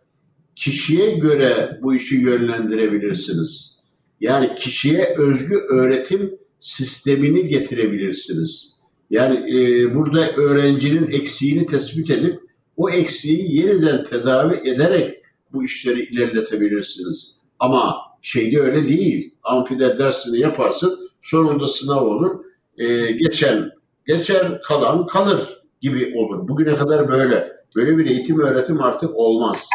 kişiye 0.61 1.11
göre 1.11 1.79
bu 1.83 1.95
işi 1.95 2.17
yönlendirebilirsiniz. 2.17 3.81
Yani 4.21 4.55
kişiye 4.55 5.14
özgü 5.19 5.57
öğretim 5.71 6.38
sistemini 6.59 7.49
getirebilirsiniz. 7.49 8.76
Yani 9.11 9.37
e, 9.37 9.95
burada 9.95 10.33
öğrencinin 10.33 11.11
eksiğini 11.11 11.67
tespit 11.67 12.11
edip 12.11 12.40
o 12.76 12.90
eksiği 12.90 13.57
yeniden 13.57 14.05
tedavi 14.05 14.69
ederek 14.69 15.23
bu 15.52 15.64
işleri 15.64 16.00
ilerletebilirsiniz. 16.00 17.37
Ama 17.59 17.97
şeyde 18.23 18.61
öyle 18.61 18.88
değil. 18.88 19.35
Amfide 19.43 19.99
dersini 19.99 20.38
yaparsın, 20.38 21.11
sonunda 21.23 21.69
sınav 21.69 22.05
olur. 22.07 22.45
E, 22.79 23.11
geçen 23.12 23.71
geçer, 24.07 24.61
kalan 24.64 25.07
kalır 25.07 25.40
gibi 25.81 26.14
olur. 26.17 26.49
Bugüne 26.49 26.76
kadar 26.76 27.09
böyle. 27.09 27.61
Böyle 27.76 27.99
bir 27.99 28.07
eğitim 28.07 28.40
öğretim 28.40 28.81
artık 28.81 29.17
olmaz. 29.17 29.69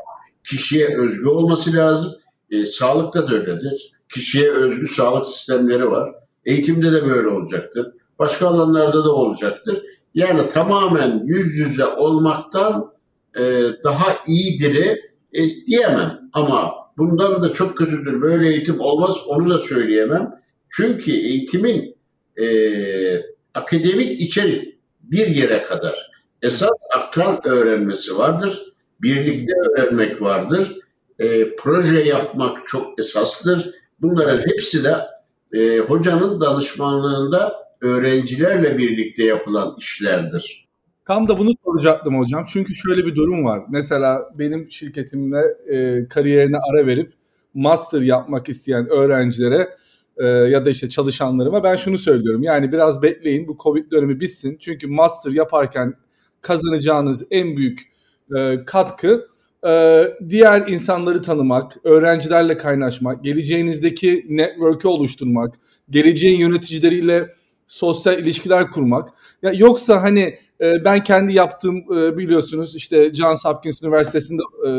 Kişiye 0.47 0.97
özgü 0.97 1.27
olması 1.27 1.73
lazım. 1.73 2.11
E, 2.51 2.65
sağlıkta 2.65 3.31
da 3.31 3.35
öyledir. 3.35 3.91
Kişiye 4.13 4.51
özgü 4.51 4.87
sağlık 4.87 5.25
sistemleri 5.25 5.91
var. 5.91 6.15
Eğitimde 6.45 6.93
de 6.93 7.07
böyle 7.07 7.27
olacaktır. 7.27 7.91
Başka 8.19 8.47
alanlarda 8.47 9.05
da 9.05 9.11
olacaktır. 9.11 9.83
Yani 10.13 10.49
tamamen 10.49 11.21
yüz 11.25 11.55
yüze 11.55 11.85
olmaktan 11.85 12.91
e, 13.37 13.43
daha 13.83 14.15
iyidir 14.27 14.99
e, 15.33 15.49
diyemem. 15.67 16.29
Ama 16.33 16.73
bundan 16.97 17.43
da 17.43 17.53
çok 17.53 17.77
kötüdür. 17.77 18.21
Böyle 18.21 18.49
eğitim 18.49 18.79
olmaz 18.79 19.15
onu 19.27 19.49
da 19.49 19.59
söyleyemem. 19.59 20.35
Çünkü 20.69 21.11
eğitimin 21.11 21.95
e, 22.41 22.45
akademik 23.53 24.21
içerik 24.21 24.77
bir 25.03 25.27
yere 25.27 25.63
kadar. 25.63 26.11
Esas 26.41 26.69
akran 26.97 27.47
öğrenmesi 27.47 28.17
vardır. 28.17 28.75
Birlikte 29.01 29.53
öğrenmek 29.53 30.21
vardır. 30.21 30.77
E, 31.19 31.55
proje 31.55 31.99
yapmak 32.03 32.67
çok 32.67 32.99
esastır. 32.99 33.75
Bunların 34.01 34.47
hepsi 34.47 34.83
de 34.83 34.95
e, 35.53 35.79
hocanın 35.79 36.41
danışmanlığında 36.41 37.65
öğrencilerle 37.81 38.77
birlikte 38.77 39.23
yapılan 39.23 39.75
işlerdir. 39.77 40.65
Tam 41.05 41.27
da 41.27 41.37
bunu 41.37 41.49
soracaktım 41.65 42.19
hocam. 42.19 42.45
Çünkü 42.47 42.75
şöyle 42.75 43.05
bir 43.05 43.15
durum 43.15 43.45
var. 43.45 43.61
Mesela 43.69 44.29
benim 44.35 44.71
şirketimle 44.71 45.41
e, 45.67 46.07
kariyerine 46.07 46.57
ara 46.71 46.87
verip 46.87 47.13
master 47.53 48.01
yapmak 48.01 48.49
isteyen 48.49 48.89
öğrencilere 48.89 49.69
e, 50.17 50.25
ya 50.25 50.65
da 50.65 50.69
işte 50.69 50.89
çalışanlarıma 50.89 51.63
ben 51.63 51.75
şunu 51.75 51.97
söylüyorum. 51.97 52.43
Yani 52.43 52.71
biraz 52.71 53.01
bekleyin 53.01 53.47
bu 53.47 53.57
Covid 53.63 53.91
dönemi 53.91 54.19
bitsin. 54.19 54.57
Çünkü 54.59 54.87
master 54.87 55.31
yaparken 55.31 55.93
kazanacağınız 56.41 57.27
en 57.31 57.57
büyük 57.57 57.94
e, 58.38 58.65
katkı 58.65 59.27
e, 59.67 60.03
diğer 60.29 60.67
insanları 60.67 61.22
tanımak, 61.22 61.77
öğrencilerle 61.84 62.58
kaynaşmak, 62.58 63.24
geleceğinizdeki 63.24 64.25
network'ü 64.29 64.88
oluşturmak, 64.88 65.55
geleceğin 65.89 66.39
yöneticileriyle 66.39 67.34
sosyal 67.67 68.20
ilişkiler 68.20 68.72
kurmak. 68.72 69.10
Ya 69.41 69.51
yoksa 69.53 70.03
hani 70.03 70.39
e, 70.62 70.86
ben 70.86 71.03
kendi 71.03 71.34
yaptığım 71.34 71.77
e, 71.77 72.17
biliyorsunuz 72.17 72.75
işte 72.75 73.13
Johns 73.13 73.46
Hopkins 73.46 73.82
Üniversitesi'nde 73.84 74.41
e, 74.67 74.72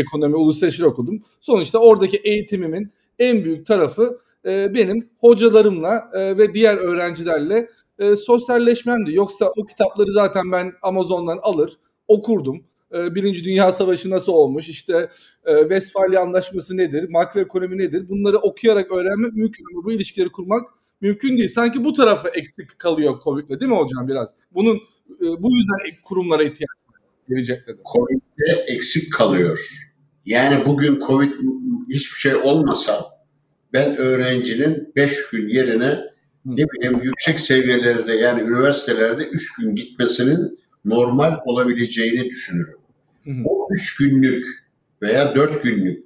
ekonomi 0.00 0.36
uluslararası 0.36 0.88
okudum. 0.88 1.22
Sonuçta 1.40 1.78
oradaki 1.78 2.16
eğitimimin 2.16 2.92
en 3.18 3.44
büyük 3.44 3.66
tarafı 3.66 4.18
e, 4.44 4.74
benim 4.74 5.08
hocalarımla 5.18 6.10
e, 6.14 6.38
ve 6.38 6.54
diğer 6.54 6.76
öğrencilerle 6.76 7.68
e, 7.98 8.16
sosyalleşmemdi. 8.16 9.14
Yoksa 9.14 9.52
o 9.56 9.66
kitapları 9.66 10.12
zaten 10.12 10.52
ben 10.52 10.72
Amazon'dan 10.82 11.38
alır 11.42 11.72
okurdum. 12.08 12.64
E, 12.94 13.14
Birinci 13.14 13.44
Dünya 13.44 13.72
Savaşı 13.72 14.10
nasıl 14.10 14.32
olmuş, 14.32 14.68
işte 14.68 15.08
e, 15.46 16.18
Anlaşması 16.18 16.76
nedir, 16.76 17.08
makroekonomi 17.08 17.78
nedir 17.78 18.08
bunları 18.08 18.38
okuyarak 18.38 18.92
öğrenmek 18.92 19.32
mümkün 19.32 19.64
ama 19.74 19.84
bu 19.84 19.92
ilişkileri 19.92 20.28
kurmak 20.28 20.68
mümkün 21.00 21.36
değil. 21.38 21.48
Sanki 21.48 21.84
bu 21.84 21.92
tarafı 21.92 22.28
eksik 22.28 22.78
kalıyor 22.78 23.20
Covid'le 23.24 23.60
değil 23.60 23.70
mi 23.72 23.78
hocam 23.78 24.08
biraz? 24.08 24.34
Bunun 24.54 24.76
e, 25.10 25.26
bu 25.42 25.56
yüzden 25.56 26.02
kurumlara 26.02 26.42
ihtiyaç 26.42 26.70
var 26.88 27.00
gelecekte 27.28 27.72
de. 27.72 27.80
Covid'de 27.94 28.72
eksik 28.74 29.12
kalıyor. 29.12 29.68
Yani 30.26 30.66
bugün 30.66 31.00
Covid 31.06 31.32
hiçbir 31.88 32.18
şey 32.18 32.34
olmasa 32.34 33.04
ben 33.72 33.96
öğrencinin 33.96 34.92
5 34.96 35.30
gün 35.30 35.48
yerine 35.48 36.00
ne 36.44 36.64
bileyim 36.64 37.00
yüksek 37.02 37.40
seviyelerde 37.40 38.12
yani 38.12 38.42
üniversitelerde 38.42 39.24
3 39.24 39.54
gün 39.56 39.74
gitmesinin 39.74 40.58
normal 40.84 41.38
olabileceğini 41.44 42.24
düşünürüm. 42.30 42.77
O 43.44 43.68
3 43.70 43.96
günlük 43.96 44.46
veya 45.02 45.34
4 45.34 45.62
günlük 45.62 46.04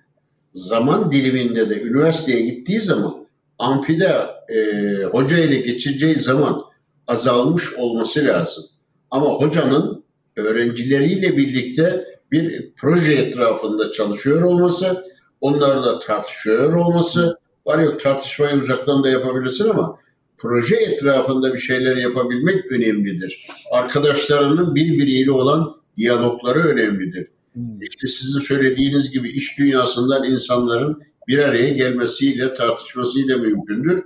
zaman 0.55 1.13
diliminde 1.13 1.71
de 1.71 1.83
üniversiteye 1.83 2.41
gittiği 2.41 2.81
zaman 2.81 3.27
amfide 3.59 4.13
e, 4.49 4.59
hoca 5.05 5.39
ile 5.39 5.57
geçireceği 5.57 6.17
zaman 6.17 6.63
azalmış 7.07 7.75
olması 7.75 8.25
lazım. 8.25 8.65
Ama 9.11 9.27
hocanın 9.27 10.05
öğrencileriyle 10.37 11.37
birlikte 11.37 12.05
bir 12.33 12.73
proje 12.77 13.13
etrafında 13.13 13.93
çalışıyor 13.93 14.43
olması, 14.43 15.05
onlarla 15.41 15.99
tartışıyor 15.99 16.73
olması, 16.73 17.39
var 17.67 17.79
yok 17.79 18.01
tartışmayı 18.01 18.57
uzaktan 18.57 19.05
da 19.05 19.09
yapabilirsin 19.09 19.69
ama 19.69 19.99
proje 20.39 20.77
etrafında 20.77 21.55
bir 21.55 21.59
şeyler 21.59 21.97
yapabilmek 21.97 22.73
önemlidir. 22.73 23.47
Arkadaşlarının 23.73 24.75
birbiriyle 24.75 25.31
olan 25.31 25.82
diyalogları 25.97 26.59
önemlidir. 26.59 27.27
Hmm. 27.53 27.81
İşte 27.81 28.07
sizin 28.07 28.41
söylediğiniz 28.41 29.11
gibi 29.11 29.31
iş 29.31 29.59
dünyasından 29.59 30.25
insanların 30.25 31.03
bir 31.29 31.39
araya 31.39 31.73
gelmesiyle, 31.73 32.55
tartışmasıyla 32.55 33.39
mümkündür. 33.39 34.05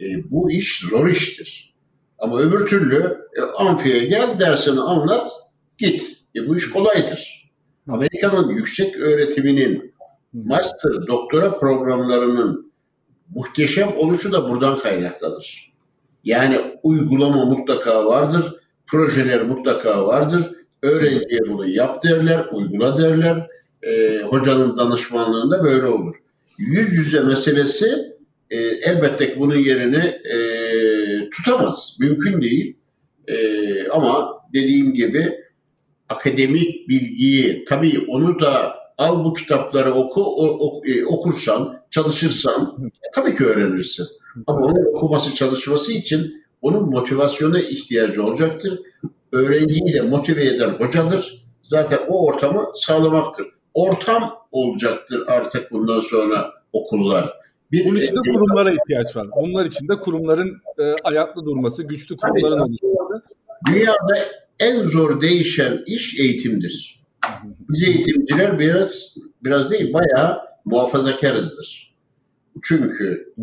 E, 0.00 0.30
bu 0.30 0.50
iş 0.50 0.80
zor 0.80 1.08
iştir. 1.08 1.74
Ama 2.18 2.40
öbür 2.40 2.66
türlü 2.66 3.18
e, 3.36 3.40
amfiye 3.40 4.04
gel, 4.04 4.40
dersini 4.40 4.80
anlat, 4.80 5.30
git. 5.78 6.18
E, 6.36 6.48
bu 6.48 6.56
iş 6.56 6.70
kolaydır. 6.70 7.52
Amerika'nın 7.88 8.48
yüksek 8.48 8.96
öğretiminin 8.96 9.94
master, 10.32 10.92
doktora 11.06 11.58
programlarının 11.58 12.72
muhteşem 13.34 13.88
oluşu 13.96 14.32
da 14.32 14.50
buradan 14.50 14.78
kaynaklanır. 14.78 15.72
Yani 16.24 16.60
uygulama 16.82 17.44
mutlaka 17.44 18.06
vardır, 18.06 18.54
projeler 18.86 19.42
mutlaka 19.42 20.06
vardır. 20.06 20.50
Öğrenciye 20.82 21.40
bunu 21.48 21.68
yap 21.68 22.04
derler, 22.04 22.46
uygula 22.52 22.98
derler. 22.98 23.46
E, 23.82 24.22
hocanın 24.22 24.76
danışmanlığında 24.76 25.64
böyle 25.64 25.86
olur 25.86 26.14
yüz 26.58 26.92
yüze 26.92 27.20
meselesi 27.20 28.16
e, 28.50 28.56
elbette 28.58 29.34
ki 29.34 29.40
bunun 29.40 29.56
yerini 29.56 30.04
e, 30.34 30.36
tutamaz. 31.30 31.96
Mümkün 32.00 32.42
değil. 32.42 32.76
E, 33.28 33.88
ama 33.88 34.42
dediğim 34.54 34.94
gibi 34.94 35.38
akademik 36.08 36.88
bilgiyi 36.88 37.64
tabii 37.64 38.04
onu 38.08 38.40
da 38.40 38.74
al 38.98 39.24
bu 39.24 39.34
kitapları 39.34 39.94
oku 39.94 40.22
o, 40.24 40.46
o, 40.66 40.86
e, 40.86 41.04
okursan, 41.04 41.82
çalışırsan 41.90 42.76
e, 42.86 43.10
tabii 43.14 43.36
ki 43.36 43.44
öğrenirsin. 43.44 44.06
Ama 44.46 44.66
onun 44.66 44.96
okuması, 44.96 45.34
çalışması 45.34 45.92
için 45.92 46.44
onun 46.62 46.90
motivasyona 46.90 47.60
ihtiyacı 47.60 48.24
olacaktır. 48.24 48.80
Öğrenciyi 49.32 49.94
de 49.94 50.00
motive 50.00 50.44
eden 50.44 50.70
hocadır. 50.70 51.44
Zaten 51.62 51.98
o 52.08 52.26
ortamı 52.26 52.66
sağlamaktır 52.74 53.46
ortam 53.74 54.34
olacaktır 54.52 55.24
artık 55.26 55.72
bundan 55.72 56.00
sonra 56.00 56.52
okullar. 56.72 57.32
Bir, 57.72 57.84
Bunun 57.84 57.98
için 57.98 58.16
de 58.16 58.20
kurumlara 58.32 58.72
ihtiyaç 58.72 59.16
var. 59.16 59.26
Bunlar 59.36 59.66
için 59.66 59.88
de 59.88 60.00
kurumların 60.00 60.62
e, 60.78 60.82
ayakta 61.04 61.44
durması, 61.44 61.82
güçlü 61.82 62.16
kurumların 62.16 62.60
olması. 62.60 63.22
Dünyada 63.68 64.18
en 64.60 64.82
zor 64.82 65.20
değişen 65.20 65.82
iş 65.86 66.20
eğitimdir. 66.20 67.02
Biz 67.68 67.82
eğitimciler 67.82 68.58
biraz 68.58 69.16
biraz 69.44 69.70
değil 69.70 69.94
bayağı 69.94 70.38
muhafazakarızdır. 70.64 71.92
Çünkü 72.62 73.34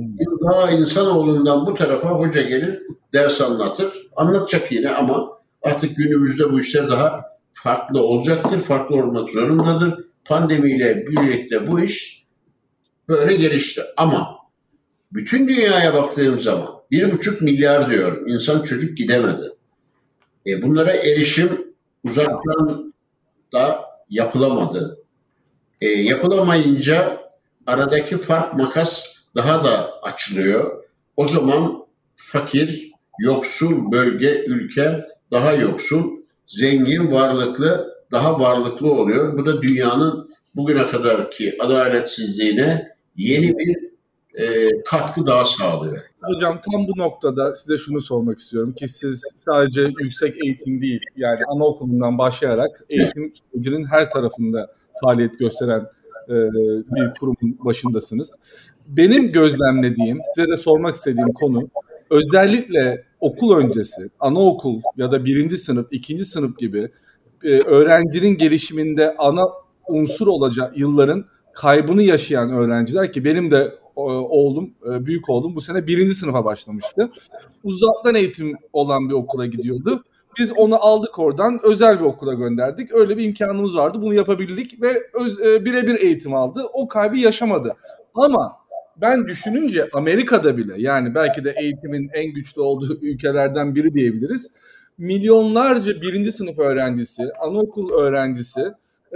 daha 0.45 0.71
insanoğlundan 0.71 1.65
bu 1.65 1.73
tarafa 1.73 2.09
hoca 2.09 2.41
gelir, 2.41 2.81
ders 3.13 3.41
anlatır. 3.41 4.09
Anlatacak 4.15 4.71
yine 4.71 4.89
ama 4.89 5.38
artık 5.61 5.97
günümüzde 5.97 6.51
bu 6.51 6.59
işler 6.59 6.89
daha 6.89 7.25
farklı 7.53 8.03
olacaktır, 8.03 8.59
farklı 8.59 8.95
olmak 8.95 9.29
zorundadır 9.29 10.09
pandemiyle 10.29 11.07
birlikte 11.07 11.67
bu 11.67 11.79
iş 11.79 12.23
böyle 13.09 13.35
gelişti. 13.35 13.81
Ama 13.97 14.37
bütün 15.11 15.47
dünyaya 15.47 15.93
baktığım 15.93 16.39
zaman 16.39 16.69
bir 16.91 17.11
buçuk 17.11 17.41
milyar 17.41 17.89
diyorum. 17.89 18.27
insan 18.27 18.63
çocuk 18.63 18.97
gidemedi. 18.97 19.53
E, 20.47 20.61
bunlara 20.61 20.91
erişim 20.91 21.73
uzaktan 22.03 22.93
da 23.53 23.85
yapılamadı. 24.09 24.99
E, 25.81 25.87
yapılamayınca 25.87 27.17
aradaki 27.67 28.17
fark 28.17 28.53
makas 28.53 29.15
daha 29.35 29.63
da 29.63 30.01
açılıyor. 30.01 30.83
O 31.17 31.25
zaman 31.27 31.85
fakir, 32.15 32.91
yoksul 33.19 33.91
bölge, 33.91 34.43
ülke 34.47 35.05
daha 35.31 35.53
yoksul, 35.53 36.17
zengin, 36.47 37.11
varlıklı 37.11 37.99
daha 38.11 38.39
varlıklı 38.39 38.91
oluyor. 38.91 39.37
Bu 39.37 39.45
da 39.45 39.61
dünyanın 39.61 40.29
bugüne 40.55 40.87
kadarki 40.87 41.57
adaletsizliğine 41.59 42.87
yeni 43.15 43.57
bir 43.57 43.89
e, 44.33 44.69
katkı 44.85 45.25
daha 45.25 45.45
sağlıyor. 45.45 45.97
Hocam 46.21 46.61
tam 46.71 46.87
bu 46.87 46.97
noktada 46.97 47.55
size 47.55 47.77
şunu 47.77 48.01
sormak 48.01 48.39
istiyorum 48.39 48.73
ki 48.73 48.87
siz 48.87 49.33
sadece 49.35 49.81
yüksek 49.99 50.43
eğitim 50.45 50.81
değil 50.81 51.01
yani 51.15 51.39
anaokulundan 51.47 52.17
başlayarak 52.17 52.83
eğitim 52.89 53.33
sürecinin 53.35 53.85
her 53.85 54.11
tarafında 54.11 54.67
faaliyet 55.03 55.39
gösteren 55.39 55.85
e, 56.29 56.33
bir 56.95 57.11
kurumun 57.19 57.57
başındasınız. 57.65 58.31
Benim 58.87 59.31
gözlemlediğim, 59.31 60.19
size 60.23 60.47
de 60.47 60.57
sormak 60.57 60.95
istediğim 60.95 61.33
konu 61.33 61.69
özellikle 62.09 63.08
okul 63.19 63.55
öncesi, 63.55 64.01
anaokul 64.19 64.81
ya 64.97 65.11
da 65.11 65.25
birinci 65.25 65.57
sınıf, 65.57 65.87
ikinci 65.91 66.25
sınıf 66.25 66.57
gibi 66.57 66.91
e, 67.43 67.59
öğrencinin 67.65 68.37
gelişiminde 68.37 69.15
ana 69.17 69.47
unsur 69.87 70.27
olacak 70.27 70.77
yılların 70.77 71.25
kaybını 71.53 72.03
yaşayan 72.03 72.49
öğrenciler 72.49 73.13
ki 73.13 73.25
benim 73.25 73.51
de 73.51 73.79
oğlum, 73.95 74.73
e, 74.85 75.05
büyük 75.05 75.29
oğlum 75.29 75.55
bu 75.55 75.61
sene 75.61 75.87
birinci 75.87 76.13
sınıfa 76.13 76.45
başlamıştı. 76.45 77.11
Uzaktan 77.63 78.15
eğitim 78.15 78.53
olan 78.73 79.09
bir 79.09 79.13
okula 79.13 79.45
gidiyordu. 79.45 80.03
Biz 80.39 80.51
onu 80.57 80.75
aldık 80.75 81.19
oradan 81.19 81.59
özel 81.63 81.99
bir 81.99 82.05
okula 82.05 82.33
gönderdik. 82.33 82.93
Öyle 82.93 83.17
bir 83.17 83.23
imkanımız 83.23 83.77
vardı. 83.77 84.01
Bunu 84.01 84.13
yapabildik 84.13 84.81
ve 84.81 84.89
e, 85.45 85.65
birebir 85.65 85.99
eğitim 86.01 86.33
aldı. 86.33 86.63
O 86.73 86.87
kaybı 86.87 87.17
yaşamadı. 87.17 87.75
Ama 88.15 88.57
ben 89.01 89.27
düşününce 89.27 89.89
Amerika'da 89.93 90.57
bile 90.57 90.73
yani 90.77 91.15
belki 91.15 91.43
de 91.43 91.55
eğitimin 91.61 92.09
en 92.13 92.33
güçlü 92.33 92.61
olduğu 92.61 92.99
ülkelerden 93.01 93.75
biri 93.75 93.93
diyebiliriz. 93.93 94.51
Milyonlarca 94.97 96.01
birinci 96.01 96.31
sınıf 96.31 96.59
öğrencisi, 96.59 97.23
anaokul 97.39 97.93
öğrencisi 97.93 98.61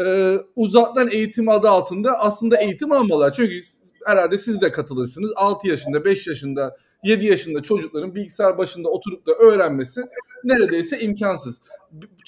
e, 0.06 0.38
uzaktan 0.56 1.10
eğitim 1.12 1.50
adı 1.50 1.70
altında 1.70 2.20
aslında 2.20 2.58
eğitim 2.58 2.92
almalar. 2.92 3.32
Çünkü 3.32 3.60
herhalde 4.06 4.38
siz 4.38 4.62
de 4.62 4.72
katılırsınız. 4.72 5.32
6 5.36 5.68
yaşında, 5.68 6.06
5 6.06 6.28
yaşında, 6.28 6.78
7 7.04 7.26
yaşında 7.26 7.64
çocukların 7.64 8.16
bilgisayar 8.16 8.58
başında 8.58 8.90
oturup 8.90 9.28
da 9.28 9.32
öğrenmesi 9.32 10.02
neredeyse 10.44 11.00
imkansız. 11.00 11.62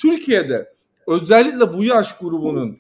Türkiye'de 0.02 0.74
özellikle 1.08 1.74
bu 1.74 1.84
yaş 1.84 2.18
grubunun 2.18 2.80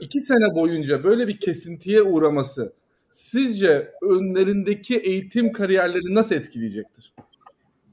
2 0.00 0.18
e, 0.18 0.20
sene 0.20 0.54
boyunca 0.54 1.04
böyle 1.04 1.28
bir 1.28 1.40
kesintiye 1.40 2.02
uğraması 2.02 2.72
sizce 3.16 3.92
önlerindeki 4.02 4.96
eğitim 4.96 5.52
kariyerleri 5.52 6.14
nasıl 6.14 6.34
etkileyecektir? 6.34 7.12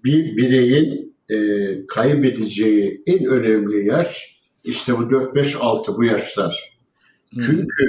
Bir 0.03 0.37
bireyin 0.37 1.15
e, 1.29 1.37
kaybedeceği 1.87 3.03
en 3.05 3.25
önemli 3.25 3.87
yaş 3.87 4.41
işte 4.63 4.93
bu 4.93 5.01
4-5-6 5.01 5.97
bu 5.97 6.03
yaşlar. 6.03 6.77
Hmm. 7.29 7.41
Çünkü 7.45 7.85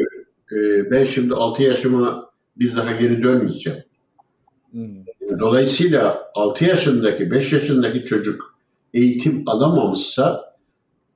e, 0.53 0.90
ben 0.90 1.05
şimdi 1.05 1.35
6 1.35 1.62
yaşıma 1.62 2.31
bir 2.57 2.77
daha 2.77 2.92
geri 2.92 3.23
dönmeyeceğim. 3.23 3.83
Hmm. 4.70 5.05
Dolayısıyla 5.38 6.31
6 6.35 6.64
yaşındaki, 6.64 7.31
5 7.31 7.53
yaşındaki 7.53 8.05
çocuk 8.05 8.59
eğitim 8.94 9.42
alamamışsa 9.47 10.55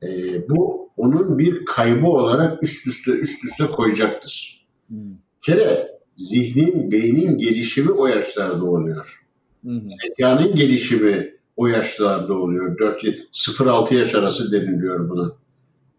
e, 0.03 0.09
bu 0.49 0.91
onun 0.97 1.39
bir 1.39 1.65
kaybı 1.65 2.07
olarak 2.07 2.63
üst 2.63 2.87
üste 2.87 3.11
üst 3.11 3.45
üste 3.45 3.67
koyacaktır. 3.67 4.67
Hmm. 4.89 5.17
kere 5.43 5.98
zihnin, 6.19 6.93
beynin 6.93 7.39
gelişimi 7.39 7.91
o 7.91 8.07
yaşlarda 8.07 8.65
oluyor. 8.65 9.07
Zekanın 10.03 10.55
gelişimi 10.55 11.35
o 11.57 11.67
yaşlarda 11.67 12.35
oluyor. 12.35 12.79
0-6 13.33 13.95
yaş 13.95 14.15
arası 14.15 14.53
deniliyor 14.53 15.11
buna. 15.11 15.33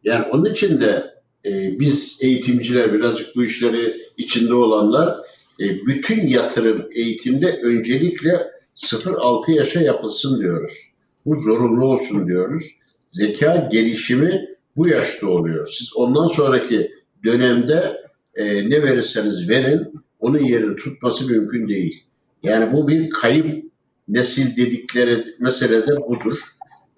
Yani 0.04 0.26
onun 0.32 0.46
için 0.46 0.82
de 0.82 1.14
e, 1.46 1.80
biz 1.80 2.20
eğitimciler 2.22 2.94
birazcık 2.94 3.36
bu 3.36 3.44
işleri 3.44 4.02
içinde 4.18 4.54
olanlar 4.54 5.18
e, 5.60 5.86
bütün 5.86 6.28
yatırım 6.28 6.88
eğitimde 6.92 7.60
öncelikle 7.64 8.32
0-6 8.76 9.52
yaşa 9.52 9.82
yapılsın 9.82 10.40
diyoruz. 10.40 10.74
Bu 11.26 11.36
zorunlu 11.36 11.86
olsun 11.86 12.28
diyoruz. 12.28 12.66
Zeka 13.12 13.70
gelişimi 13.72 14.46
bu 14.78 14.88
yaşta 14.88 15.28
oluyor. 15.28 15.68
Siz 15.68 15.96
ondan 15.96 16.28
sonraki 16.28 16.92
dönemde 17.26 18.02
e, 18.36 18.70
ne 18.70 18.84
verirseniz 18.84 19.50
verin 19.50 20.02
onun 20.20 20.40
yerini 20.40 20.76
tutması 20.76 21.28
mümkün 21.28 21.68
değil. 21.68 22.04
Yani 22.44 22.74
bu 22.74 22.88
bir 22.88 23.10
kayıp 23.10 23.66
nesil 24.08 24.58
dedikleri 24.58 25.24
mesele 25.40 25.88
de 25.88 25.98
budur. 26.08 26.38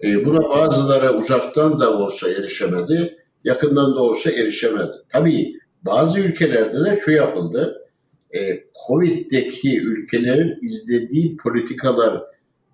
E, 0.04 0.24
buna 0.24 0.50
bazıları 0.50 1.18
uzaktan 1.18 1.80
da 1.80 1.98
olsa 1.98 2.30
erişemedi, 2.30 3.18
yakından 3.44 3.94
da 3.94 4.02
olsa 4.02 4.30
erişemedi. 4.30 4.92
Tabii 5.08 5.54
bazı 5.82 6.20
ülkelerde 6.20 6.84
de 6.84 7.00
şu 7.04 7.10
yapıldı. 7.10 7.88
E, 8.34 8.64
Covid'deki 8.88 9.80
ülkelerin 9.80 10.58
izlediği 10.62 11.36
politikalar 11.36 12.22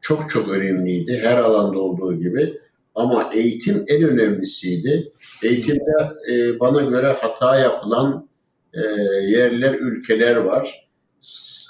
çok 0.00 0.30
çok 0.30 0.48
önemliydi. 0.48 1.20
Her 1.22 1.37
alanda 1.37 1.78
olduğu 1.78 2.18
gibi. 2.18 2.58
Ama 2.94 3.30
eğitim 3.34 3.84
en 3.88 4.02
önemlisiydi. 4.02 5.12
Eğitimde 5.42 5.92
e, 6.30 6.61
bana 6.61 6.80
göre 6.80 7.06
hata 7.20 7.58
yapılan 7.58 8.27
e, 8.74 8.81
yerler, 9.26 9.74
ülkeler 9.74 10.37
var. 10.37 10.88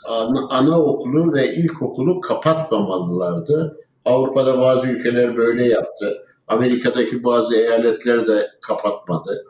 Ana, 0.08 0.48
anaokulu 0.48 1.32
ve 1.32 1.54
ilkokulu 1.54 2.20
kapatmamalılardı. 2.20 3.80
Avrupa'da 4.04 4.58
bazı 4.58 4.88
ülkeler 4.88 5.36
böyle 5.36 5.64
yaptı. 5.64 6.18
Amerika'daki 6.48 7.24
bazı 7.24 7.56
eyaletler 7.56 8.26
de 8.26 8.50
kapatmadı. 8.62 9.44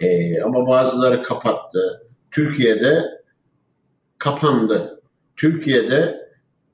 Ee, 0.00 0.42
ama 0.42 0.66
bazıları 0.66 1.22
kapattı. 1.22 2.06
Türkiye'de 2.30 3.04
kapandı. 4.18 5.00
Türkiye'de 5.36 6.28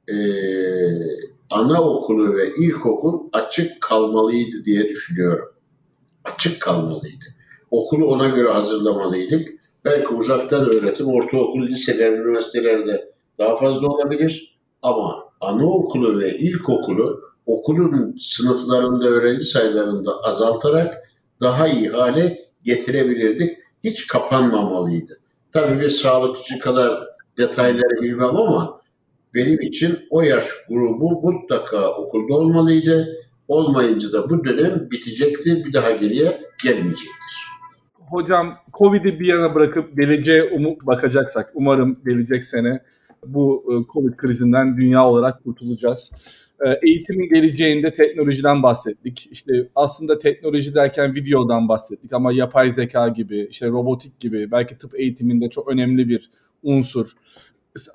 e, 0.08 0.16
anaokulu 1.50 2.34
ve 2.34 2.52
ilkokul 2.58 3.28
açık 3.32 3.80
kalmalıydı 3.80 4.64
diye 4.64 4.88
düşünüyorum. 4.88 5.48
Açık 6.24 6.62
kalmalıydı. 6.62 7.24
Okulu 7.70 8.06
ona 8.06 8.28
göre 8.28 8.50
hazırlamalıydık. 8.50 9.48
Belki 9.86 10.08
uzaktan 10.08 10.70
öğretim, 10.70 11.06
ortaokul, 11.06 11.66
liseler, 11.66 12.12
üniversitelerde 12.12 13.12
daha 13.38 13.56
fazla 13.56 13.86
olabilir. 13.86 14.58
Ama 14.82 15.24
anaokulu 15.40 16.20
ve 16.20 16.38
ilkokulu 16.38 17.20
okulun 17.46 18.16
sınıflarında 18.20 19.08
öğrenci 19.08 19.44
sayılarında 19.44 20.10
azaltarak 20.22 20.94
daha 21.40 21.68
iyi 21.68 21.88
hale 21.88 22.38
getirebilirdik. 22.64 23.58
Hiç 23.84 24.06
kapanmamalıydı. 24.06 25.20
Tabii 25.52 25.80
bir 25.80 25.90
sağlıkçı 25.90 26.58
kadar 26.58 27.00
detayları 27.38 28.02
bilmem 28.02 28.36
ama 28.36 28.80
benim 29.34 29.60
için 29.60 29.98
o 30.10 30.22
yaş 30.22 30.44
grubu 30.68 31.20
mutlaka 31.22 31.90
okulda 31.90 32.34
olmalıydı. 32.34 33.16
Olmayınca 33.48 34.12
da 34.12 34.30
bu 34.30 34.44
dönem 34.44 34.88
bitecektir. 34.90 35.64
Bir 35.64 35.72
daha 35.72 35.90
geriye 35.90 36.40
gelmeyecektir. 36.64 37.45
Hocam 38.10 38.56
Covid'i 38.74 39.20
bir 39.20 39.26
yana 39.26 39.54
bırakıp 39.54 39.96
geleceğe 39.96 40.42
umut 40.42 40.86
bakacaksak 40.86 41.52
umarım 41.54 41.98
gelecek 42.04 42.46
sene 42.46 42.80
bu 43.26 43.64
e, 43.68 43.92
Covid 43.92 44.16
krizinden 44.16 44.76
dünya 44.76 45.06
olarak 45.06 45.44
kurtulacağız. 45.44 46.12
E, 46.66 46.88
eğitimin 46.88 47.28
geleceğinde 47.28 47.94
teknolojiden 47.94 48.62
bahsettik. 48.62 49.28
İşte 49.30 49.52
aslında 49.74 50.18
teknoloji 50.18 50.74
derken 50.74 51.14
videodan 51.14 51.68
bahsettik 51.68 52.12
ama 52.12 52.32
yapay 52.32 52.70
zeka 52.70 53.08
gibi, 53.08 53.48
işte 53.50 53.68
robotik 53.68 54.20
gibi 54.20 54.50
belki 54.50 54.78
tıp 54.78 55.00
eğitiminde 55.00 55.50
çok 55.50 55.68
önemli 55.68 56.08
bir 56.08 56.30
unsur. 56.62 57.06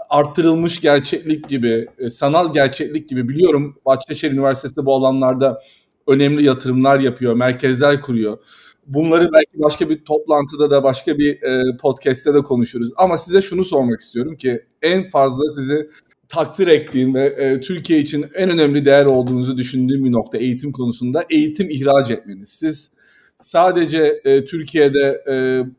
Arttırılmış 0.10 0.82
gerçeklik 0.82 1.50
gibi, 1.50 1.88
e, 1.98 2.10
sanal 2.10 2.54
gerçeklik 2.54 3.10
gibi 3.10 3.30
biliyorum 3.30 3.76
Bahçeşehir 3.86 4.34
Üniversitesi 4.34 4.86
bu 4.86 4.96
alanlarda 4.96 5.62
önemli 6.08 6.44
yatırımlar 6.44 7.00
yapıyor, 7.00 7.34
merkezler 7.34 8.02
kuruyor. 8.02 8.38
Bunları 8.88 9.30
belki 9.34 9.60
başka 9.64 9.90
bir 9.90 10.06
toplantıda 10.06 10.70
da 10.70 10.84
başka 10.84 11.18
bir 11.18 11.42
e, 11.44 11.78
podcast'te 11.78 12.34
de 12.34 12.42
konuşuruz. 12.42 12.92
Ama 12.98 13.18
size 13.18 13.42
şunu 13.42 13.64
sormak 13.64 14.02
istiyorum 14.02 14.36
ki 14.36 14.66
en 14.82 15.04
fazla 15.04 15.50
sizi 15.50 15.90
takdir 16.30 16.68
ettiğim 16.68 17.16
ve 17.16 17.26
e, 17.26 17.60
Türkiye 17.60 18.00
için 18.00 18.26
en 18.36 18.50
önemli 18.50 18.86
değer 18.86 19.06
olduğunuzu 19.06 19.58
düşündüğüm 19.58 20.06
bir 20.06 20.12
nokta 20.12 20.38
eğitim 20.38 20.72
konusunda 20.72 21.26
eğitim 21.30 21.70
ihraç 21.70 22.12
etmeniz. 22.12 22.50
Siz 22.50 22.92
sadece 23.38 24.22
e, 24.26 24.46
Türkiye'de 24.46 25.24
e, 25.32 25.34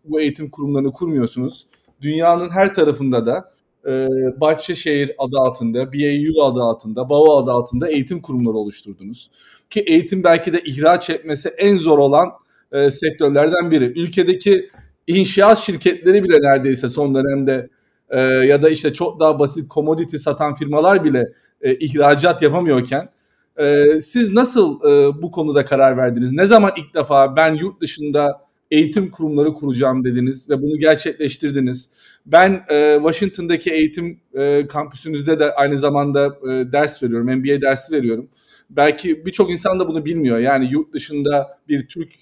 bu 0.05 0.21
eğitim 0.21 0.51
kurumlarını 0.51 0.93
kurmuyorsunuz. 0.93 1.67
Dünyanın 2.03 2.51
her 2.51 2.75
tarafında 2.75 3.27
da 3.27 3.53
e, 3.87 4.09
Bahçeşehir 4.41 5.13
adı 5.19 5.37
altında, 5.37 5.93
BAU 5.93 6.45
adı 6.45 6.61
altında, 6.61 7.09
BAO 7.09 7.37
adı 7.39 7.51
altında 7.51 7.89
eğitim 7.89 8.23
kurumları 8.23 8.57
oluşturdunuz. 8.57 9.31
Ki 9.71 9.81
eğitim 9.81 10.25
belki 10.25 10.53
de 10.53 10.63
ihraç 10.65 11.11
etmesi 11.11 11.49
en 11.49 11.77
zor 11.77 11.99
olan 11.99 12.29
e, 12.73 12.91
sektörlerden 12.91 13.71
biri. 13.71 13.85
Ülkedeki 13.85 14.69
inşaat 15.07 15.59
şirketleri 15.59 16.25
bile 16.25 16.37
neredeyse 16.41 16.89
son 16.89 17.15
dönemde 17.15 17.69
e, 18.11 18.21
ya 18.21 18.63
da 18.63 18.71
işte 18.71 18.93
çok 18.93 19.21
daha 19.21 19.39
basit 19.39 19.71
commodity 19.71 20.17
satan 20.17 20.55
firmalar 20.55 21.05
bile 21.05 21.33
e, 21.61 21.75
ihracat 21.75 22.43
yapamıyorken 22.43 23.09
e, 23.57 23.85
siz 24.01 24.33
nasıl 24.33 24.81
e, 24.81 25.23
bu 25.23 25.31
konuda 25.31 25.65
karar 25.65 25.97
verdiniz? 25.97 26.33
Ne 26.33 26.47
zaman 26.47 26.73
ilk 26.77 26.95
defa 26.95 27.37
ben 27.37 27.55
yurt 27.55 27.81
dışında 27.81 28.43
eğitim 28.71 29.11
kurumları 29.11 29.55
kuracağım 29.55 30.05
dediniz 30.05 30.51
ve 30.51 30.63
bunu 30.63 30.79
gerçekleştirdiniz. 30.79 31.91
Ben 32.27 32.65
e, 32.71 32.99
Washington'daki 33.03 33.71
eğitim 33.71 34.21
e, 34.35 34.67
kampüsünüzde 34.67 35.39
de 35.39 35.55
aynı 35.55 35.77
zamanda 35.79 36.27
e, 36.27 36.73
ders 36.73 37.03
veriyorum, 37.03 37.27
MBA 37.27 37.61
dersi 37.61 37.93
veriyorum. 37.93 38.29
Belki 38.71 39.27
birçok 39.27 39.51
insan 39.51 39.81
da 39.81 39.89
bunu 39.89 40.05
bilmiyor. 40.05 40.39
Yani 40.39 40.73
yurt 40.73 40.95
dışında 40.95 41.59
bir 41.69 41.89
Türk 41.89 42.13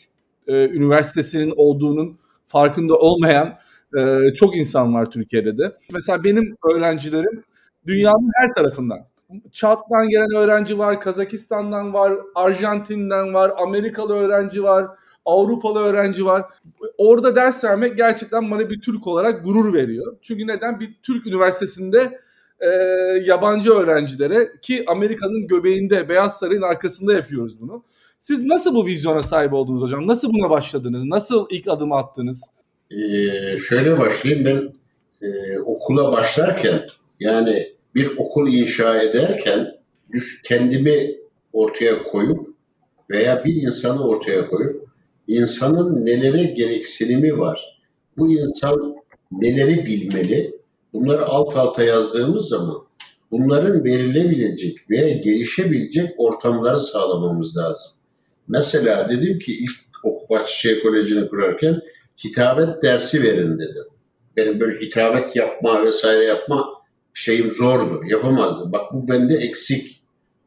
e, 0.51 0.69
üniversitesinin 0.69 1.53
olduğunun 1.57 2.19
farkında 2.47 2.95
olmayan 2.95 3.55
e, 3.99 4.19
çok 4.37 4.57
insan 4.57 4.95
var 4.95 5.11
Türkiye'de 5.11 5.59
de. 5.59 5.77
Mesela 5.93 6.25
benim 6.25 6.57
öğrencilerim 6.73 7.45
dünyanın 7.87 8.31
her 8.37 8.55
tarafından. 8.55 8.99
Çat'tan 9.53 10.09
gelen 10.09 10.37
öğrenci 10.37 10.79
var, 10.79 11.01
Kazakistan'dan 11.01 11.95
var, 11.95 12.13
Arjantin'den 12.35 13.35
var, 13.35 13.53
Amerikalı 13.59 14.15
öğrenci 14.15 14.63
var, 14.63 14.87
Avrupalı 15.25 15.79
öğrenci 15.79 16.25
var. 16.25 16.43
Orada 16.99 17.37
ders 17.37 17.65
vermek 17.65 17.97
gerçekten 17.97 18.51
bana 18.51 18.71
bir 18.71 18.81
Türk 18.81 19.07
olarak 19.07 19.45
gurur 19.45 19.75
veriyor. 19.75 20.17
Çünkü 20.23 20.47
neden? 20.47 20.81
Bir 20.81 20.99
Türk 21.03 21.27
üniversitesinde 21.27 22.21
e, 22.61 22.69
yabancı 23.25 23.73
öğrencilere 23.73 24.49
ki 24.63 24.85
Amerika'nın 24.87 25.47
göbeğinde, 25.47 26.09
Beyaz 26.09 26.39
Saray'ın 26.39 26.63
arkasında 26.63 27.13
yapıyoruz 27.13 27.61
bunu. 27.61 27.85
Siz 28.21 28.45
nasıl 28.45 28.75
bu 28.75 28.87
vizyona 28.87 29.23
sahip 29.23 29.53
oldunuz 29.53 29.83
hocam? 29.83 30.07
Nasıl 30.07 30.33
buna 30.33 30.51
başladınız? 30.51 31.05
Nasıl 31.05 31.47
ilk 31.51 31.69
adım 31.69 31.93
attınız? 31.93 32.51
Ee, 32.91 33.59
şöyle 33.59 33.99
başlayayım 33.99 34.45
ben 34.45 34.73
e, 35.27 35.59
okula 35.59 36.13
başlarken 36.13 36.81
yani 37.21 37.73
bir 37.95 38.17
okul 38.17 38.53
inşa 38.53 39.03
ederken 39.03 39.67
düş, 40.13 40.43
kendimi 40.43 41.17
ortaya 41.53 42.03
koyup 42.03 42.55
veya 43.11 43.45
bir 43.45 43.63
insanı 43.63 44.09
ortaya 44.09 44.49
koyup 44.49 44.89
insanın 45.27 46.07
nelere 46.07 46.43
gereksinimi 46.43 47.39
var. 47.39 47.81
Bu 48.19 48.33
insan 48.33 48.97
neleri 49.33 49.87
bilmeli? 49.87 50.61
Bunları 50.93 51.27
alt 51.27 51.57
alta 51.57 51.83
yazdığımız 51.83 52.49
zaman 52.49 52.77
bunların 53.31 53.85
verilebilecek 53.85 54.91
veya 54.91 55.13
gelişebilecek 55.13 56.11
ortamları 56.19 56.81
sağlamamız 56.81 57.57
lazım. 57.57 58.00
Mesela 58.51 59.09
dedim 59.09 59.39
ki 59.39 59.53
ilk 59.53 59.91
Bahçeşehir 60.31 60.83
Koleji'ni 60.83 61.29
kurarken 61.29 61.81
hitabet 62.25 62.83
dersi 62.83 63.23
verin 63.23 63.59
dedim. 63.59 63.85
Benim 64.37 64.61
böyle 64.61 64.81
hitabet 64.81 65.37
yapma 65.37 65.85
vesaire 65.85 66.25
yapma 66.25 66.69
şeyim 67.15 67.51
zordu. 67.51 68.01
Yapamazdım. 68.09 68.73
Bak 68.73 68.93
bu 68.93 69.09
bende 69.09 69.35
eksik. 69.35 70.01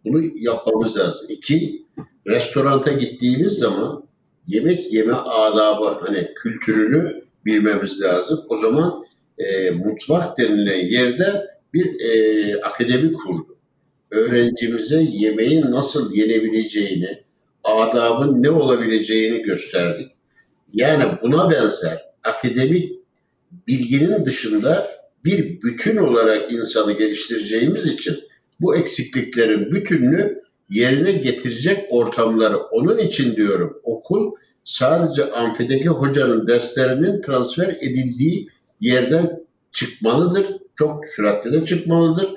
Bunu 0.06 0.24
yapmamız 0.36 0.98
lazım. 0.98 1.28
İki, 1.30 1.86
restoranta 2.28 2.92
gittiğimiz 2.92 3.54
zaman 3.54 4.04
yemek 4.48 4.94
yeme 4.94 5.14
adabı 5.14 6.00
hani 6.06 6.34
kültürünü 6.36 7.24
bilmemiz 7.46 8.02
lazım. 8.02 8.40
O 8.50 8.58
zaman 8.58 9.06
e, 9.38 9.72
mutfak 9.72 10.38
denilen 10.38 10.86
yerde 10.86 11.48
bir 11.74 12.00
e, 12.00 12.62
akademi 12.62 13.14
kurdu. 13.14 13.58
Öğrencimize 14.12 15.04
yemeğin 15.12 15.62
nasıl 15.62 16.14
yenebileceğini, 16.14 17.24
adabın 17.64 18.44
ne 18.44 18.50
olabileceğini 18.50 19.42
gösterdik. 19.42 20.12
Yani 20.74 21.04
buna 21.22 21.52
benzer 21.52 22.02
akademik 22.24 23.00
bilginin 23.68 24.26
dışında 24.26 24.88
bir 25.26 25.62
bütün 25.62 25.98
olarak 25.98 26.52
insanı 26.52 26.94
geliştireceğimiz 26.94 27.88
için 27.88 28.20
bu 28.62 28.76
eksikliklerin 28.76 29.72
bütününü 29.72 30.42
yerine 30.70 31.12
getirecek 31.12 31.86
ortamları 31.90 32.58
onun 32.58 32.98
için 32.98 33.36
diyorum 33.36 33.80
okul 33.84 34.32
sadece 34.64 35.32
amfideki 35.32 35.90
hocanın 35.90 36.48
derslerinin 36.48 37.22
transfer 37.22 37.68
edildiği 37.68 38.48
yerden 38.82 39.44
çıkmalıdır. 39.72 40.46
Çok 40.76 41.08
süratle 41.08 41.52
de 41.52 41.66
çıkmalıdır. 41.66 42.30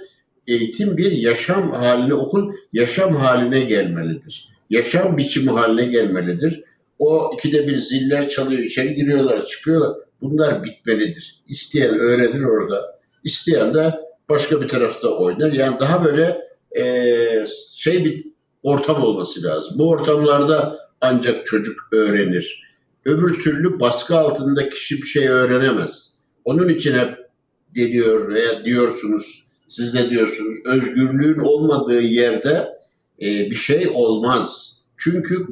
Eğitim 0.46 0.96
bir 0.96 1.12
yaşam 1.12 1.72
haline, 1.72 2.14
okul 2.14 2.52
yaşam 2.72 3.16
haline 3.16 3.60
gelmelidir. 3.60 4.55
Yaşam 4.70 5.16
biçimi 5.16 5.50
haline 5.50 5.84
gelmelidir. 5.84 6.64
O 6.98 7.30
ikide 7.38 7.68
bir 7.68 7.76
ziller 7.76 8.28
çalıyor, 8.28 8.62
içeri 8.62 8.94
giriyorlar, 8.94 9.46
çıkıyorlar. 9.46 9.96
Bunlar 10.22 10.64
bitmelidir. 10.64 11.42
İsteyen 11.48 11.98
öğrenir 11.98 12.44
orada. 12.44 12.98
İsteyen 13.24 13.74
de 13.74 13.94
başka 14.28 14.62
bir 14.62 14.68
tarafta 14.68 15.08
oynar. 15.08 15.52
Yani 15.52 15.80
daha 15.80 16.04
böyle 16.04 16.38
e, 16.80 17.46
şey 17.76 18.04
bir 18.04 18.26
ortam 18.62 19.02
olması 19.02 19.42
lazım. 19.42 19.78
Bu 19.78 19.90
ortamlarda 19.90 20.78
ancak 21.00 21.46
çocuk 21.46 21.76
öğrenir. 21.92 22.66
Öbür 23.04 23.40
türlü 23.40 23.80
baskı 23.80 24.16
altında 24.16 24.68
kişi 24.68 24.96
bir 24.96 25.06
şey 25.06 25.28
öğrenemez. 25.28 26.16
Onun 26.44 26.68
için 26.68 26.98
hep 26.98 27.26
geliyor 27.74 28.28
veya 28.28 28.64
diyorsunuz, 28.64 29.44
siz 29.68 29.94
de 29.94 30.10
diyorsunuz 30.10 30.58
özgürlüğün 30.66 31.38
olmadığı 31.38 32.00
yerde 32.00 32.75
e, 33.22 33.50
bir 33.50 33.56
şey 33.56 33.88
olmaz. 33.94 34.80
Çünkü 34.96 35.46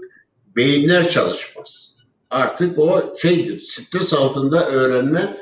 beyinler 0.57 1.09
çalışmaz. 1.09 1.97
Artık 2.31 2.79
o 2.79 3.15
şeydir, 3.23 3.61
stres 3.61 4.15
altında 4.15 4.71
öğrenme 4.71 5.37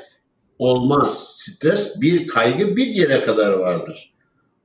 olmaz. 0.59 1.37
Stres 1.37 2.01
bir 2.01 2.27
kaygı 2.27 2.75
bir 2.75 2.87
yere 2.87 3.21
kadar 3.21 3.53
vardır. 3.53 4.13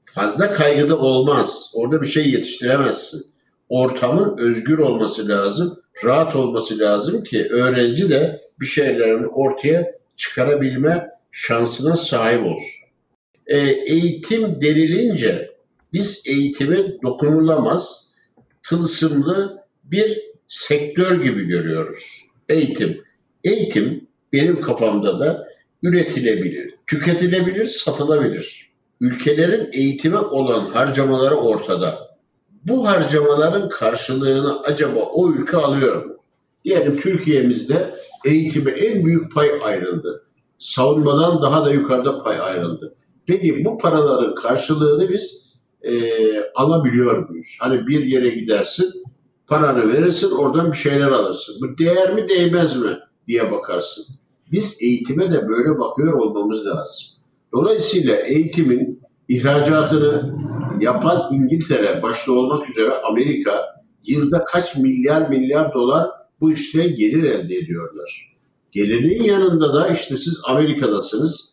Fazla 0.04 0.50
kaygı 0.50 0.88
da 0.88 0.98
olmaz. 0.98 1.72
Orada 1.74 2.02
bir 2.02 2.06
şey 2.06 2.30
yetiştiremezsin. 2.30 3.26
Ortamın 3.68 4.38
özgür 4.38 4.78
olması 4.78 5.28
lazım, 5.28 5.82
rahat 6.04 6.36
olması 6.36 6.78
lazım 6.78 7.24
ki 7.24 7.48
öğrenci 7.50 8.10
de 8.10 8.40
bir 8.60 8.66
şeylerini 8.66 9.26
ortaya 9.26 9.98
çıkarabilme 10.16 11.08
şansına 11.32 11.96
sahip 11.96 12.46
olsun. 12.46 12.88
E, 13.46 13.58
eğitim 13.68 14.60
denilince 14.60 15.57
biz 15.92 16.22
eğitimi 16.26 17.02
dokunulamaz, 17.02 18.10
tılsımlı 18.62 19.64
bir 19.84 20.20
sektör 20.46 21.22
gibi 21.22 21.44
görüyoruz. 21.44 22.22
Eğitim. 22.48 23.04
Eğitim 23.44 24.08
benim 24.32 24.60
kafamda 24.60 25.20
da 25.20 25.48
üretilebilir, 25.82 26.74
tüketilebilir, 26.86 27.66
satılabilir. 27.66 28.68
Ülkelerin 29.00 29.68
eğitime 29.72 30.18
olan 30.18 30.66
harcamaları 30.66 31.34
ortada. 31.34 32.08
Bu 32.64 32.88
harcamaların 32.88 33.68
karşılığını 33.68 34.62
acaba 34.62 35.00
o 35.00 35.32
ülke 35.32 35.56
alıyor 35.56 36.04
mu? 36.04 36.16
Diyelim 36.64 37.00
Türkiye'mizde 37.00 37.94
eğitime 38.24 38.70
en 38.70 39.04
büyük 39.04 39.34
pay 39.34 39.50
ayrıldı. 39.62 40.24
Savunmadan 40.58 41.42
daha 41.42 41.66
da 41.66 41.70
yukarıda 41.70 42.22
pay 42.22 42.40
ayrıldı. 42.40 42.94
Peki 43.26 43.64
bu 43.64 43.78
paraların 43.78 44.34
karşılığını 44.34 45.08
biz 45.08 45.47
e, 45.82 45.92
alabiliyor 46.54 47.28
muyuz? 47.28 47.56
Hani 47.60 47.86
bir 47.86 48.04
yere 48.04 48.28
gidersin, 48.28 48.92
paranı 49.46 49.92
verirsin, 49.92 50.30
oradan 50.30 50.72
bir 50.72 50.76
şeyler 50.76 51.08
alırsın. 51.08 51.56
Bu 51.60 51.78
değer 51.78 52.14
mi 52.14 52.28
değmez 52.28 52.76
mi 52.76 52.98
diye 53.28 53.52
bakarsın. 53.52 54.04
Biz 54.52 54.78
eğitime 54.82 55.30
de 55.30 55.48
böyle 55.48 55.78
bakıyor 55.78 56.12
olmamız 56.12 56.66
lazım. 56.66 57.06
Dolayısıyla 57.52 58.16
eğitimin 58.16 59.00
ihracatını 59.28 60.34
yapan 60.80 61.28
İngiltere 61.32 62.02
başta 62.02 62.32
olmak 62.32 62.70
üzere 62.70 62.90
Amerika 62.90 63.82
yılda 64.04 64.44
kaç 64.44 64.76
milyar 64.76 65.28
milyar 65.28 65.74
dolar 65.74 66.08
bu 66.40 66.52
işte 66.52 66.88
gelir 66.88 67.22
elde 67.22 67.56
ediyorlar. 67.56 68.36
Gelirin 68.72 69.24
yanında 69.24 69.74
da 69.74 69.88
işte 69.88 70.16
siz 70.16 70.40
Amerika'dasınız. 70.48 71.48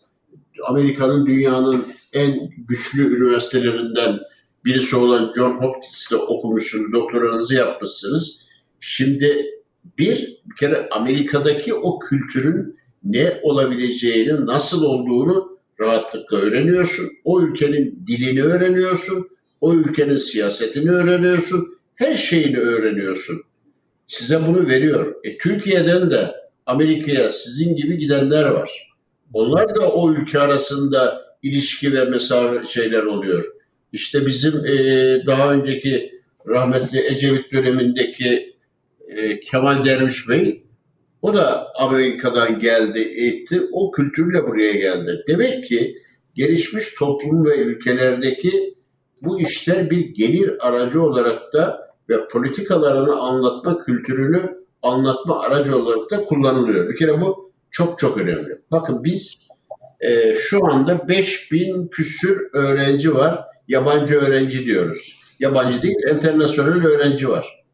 Amerika'nın 0.67 1.25
dünyanın 1.25 1.85
en 2.15 2.51
güçlü 2.67 3.17
üniversitelerinden 3.17 4.19
birisi 4.65 4.95
olan 4.95 5.34
John 5.36 5.51
Hopkins'te 5.51 6.15
okumuşsunuz, 6.15 6.93
doktoranızı 6.93 7.56
yapmışsınız. 7.56 8.39
Şimdi 8.80 9.45
bir, 9.97 10.41
bir 10.45 10.56
kere 10.60 10.89
Amerika'daki 10.91 11.73
o 11.73 11.99
kültürün 11.99 12.80
ne 13.04 13.39
olabileceğini, 13.43 14.45
nasıl 14.45 14.84
olduğunu 14.84 15.60
rahatlıkla 15.80 16.38
öğreniyorsun. 16.38 17.06
O 17.23 17.41
ülkenin 17.41 18.04
dilini 18.08 18.43
öğreniyorsun. 18.43 19.30
O 19.62 19.73
ülkenin 19.73 20.17
siyasetini 20.17 20.91
öğreniyorsun. 20.91 21.78
Her 21.95 22.15
şeyini 22.15 22.58
öğreniyorsun. 22.58 23.41
Size 24.08 24.47
bunu 24.47 24.67
veriyor. 24.67 25.15
E, 25.23 25.38
Türkiye'den 25.38 26.12
de 26.12 26.36
Amerika'ya 26.65 27.30
sizin 27.30 27.75
gibi 27.75 27.97
gidenler 27.97 28.45
var. 28.45 28.95
Onlar 29.34 29.75
da 29.75 29.91
o 29.91 30.13
ülke 30.13 30.39
arasında 30.39 31.24
ilişki 31.45 31.93
ve 31.93 32.05
mesafe 32.05 32.67
şeyler 32.67 33.03
oluyor. 33.03 33.45
İşte 33.93 34.25
bizim 34.25 34.65
e, 34.65 34.75
daha 35.25 35.53
önceki 35.53 36.12
rahmetli 36.47 37.05
Ecevit 37.05 37.51
dönemindeki 37.51 38.55
e, 39.08 39.39
Kemal 39.39 39.86
Derviş 39.86 40.29
Bey 40.29 40.65
o 41.21 41.34
da 41.34 41.67
Amerika'dan 41.79 42.60
geldi, 42.60 42.99
eğitti. 42.99 43.62
O 43.71 43.91
kültürle 43.91 44.43
buraya 44.43 44.73
geldi. 44.73 45.23
Demek 45.27 45.63
ki 45.63 45.97
gelişmiş 46.36 46.93
toplum 46.99 47.45
ve 47.45 47.58
ülkelerdeki 47.58 48.75
bu 49.21 49.41
işler 49.41 49.89
bir 49.89 49.99
gelir 49.99 50.67
aracı 50.67 51.01
olarak 51.01 51.53
da 51.53 51.91
ve 52.10 52.27
politikalarını 52.27 53.15
anlatma 53.15 53.86
kültürünü 53.86 54.65
anlatma 54.81 55.41
aracı 55.41 55.77
olarak 55.77 56.12
da 56.12 56.25
kullanılıyor. 56.25 56.89
Bir 56.89 56.95
kere 56.95 57.21
bu 57.21 57.51
çok 57.71 57.99
çok 57.99 58.17
önemli. 58.17 58.58
Bakın 58.71 59.03
biz 59.03 59.44
e, 60.01 60.36
şu 60.36 60.65
anda 60.65 61.08
5000 61.08 61.88
küsür 61.88 62.41
öğrenci 62.53 63.15
var. 63.15 63.39
Yabancı 63.67 64.15
öğrenci 64.15 64.65
diyoruz. 64.65 65.19
Yabancı 65.39 65.81
değil, 65.81 65.95
internasyonel 66.13 66.86
öğrenci 66.86 67.29
var. 67.29 67.65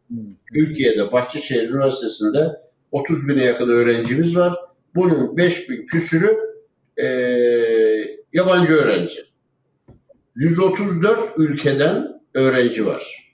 Türkiye'de 0.54 1.12
Bahçeşehir 1.12 1.70
Üniversitesi'nde 1.70 2.48
30 2.92 3.28
bine 3.28 3.44
yakın 3.44 3.70
öğrencimiz 3.70 4.36
var. 4.36 4.56
Bunun 4.96 5.38
5000 5.38 5.86
küsürü 5.86 6.38
e, 6.98 7.08
yabancı 8.34 8.74
öğrenci. 8.74 9.26
134 10.36 11.20
ülkeden 11.38 12.22
öğrenci 12.34 12.86
var. 12.86 13.34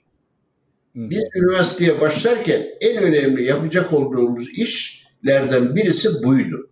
Biz 0.94 1.24
üniversiteye 1.36 2.00
başlarken 2.00 2.66
en 2.80 3.02
önemli 3.02 3.44
yapacak 3.44 3.92
olduğumuz 3.92 4.48
işlerden 4.58 5.76
birisi 5.76 6.08
buydu. 6.24 6.70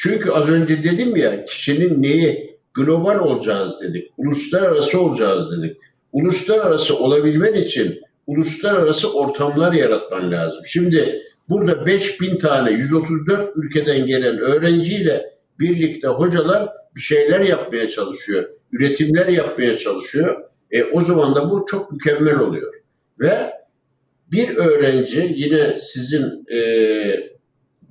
Çünkü 0.00 0.30
az 0.30 0.48
önce 0.48 0.82
dedim 0.84 1.16
ya 1.16 1.44
kişinin 1.44 2.02
neyi 2.02 2.58
global 2.74 3.18
olacağız 3.18 3.80
dedik, 3.82 4.08
uluslararası 4.16 5.00
olacağız 5.00 5.52
dedik. 5.52 5.76
Uluslararası 6.12 6.98
olabilmen 6.98 7.54
için 7.54 8.00
uluslararası 8.26 9.14
ortamlar 9.14 9.72
yaratman 9.72 10.30
lazım. 10.30 10.60
Şimdi 10.66 11.22
burada 11.48 11.86
5000 11.86 12.38
tane 12.38 12.70
134 12.70 13.50
ülkeden 13.56 14.06
gelen 14.06 14.38
öğrenciyle 14.38 15.34
birlikte 15.60 16.08
hocalar 16.08 16.68
bir 16.96 17.00
şeyler 17.00 17.40
yapmaya 17.40 17.90
çalışıyor. 17.90 18.48
Üretimler 18.72 19.26
yapmaya 19.26 19.78
çalışıyor. 19.78 20.42
E, 20.70 20.84
o 20.84 21.00
zaman 21.00 21.34
da 21.34 21.50
bu 21.50 21.66
çok 21.70 21.92
mükemmel 21.92 22.38
oluyor. 22.38 22.74
Ve 23.20 23.52
bir 24.32 24.56
öğrenci 24.56 25.32
yine 25.36 25.78
sizin 25.78 26.46
e, 26.52 26.58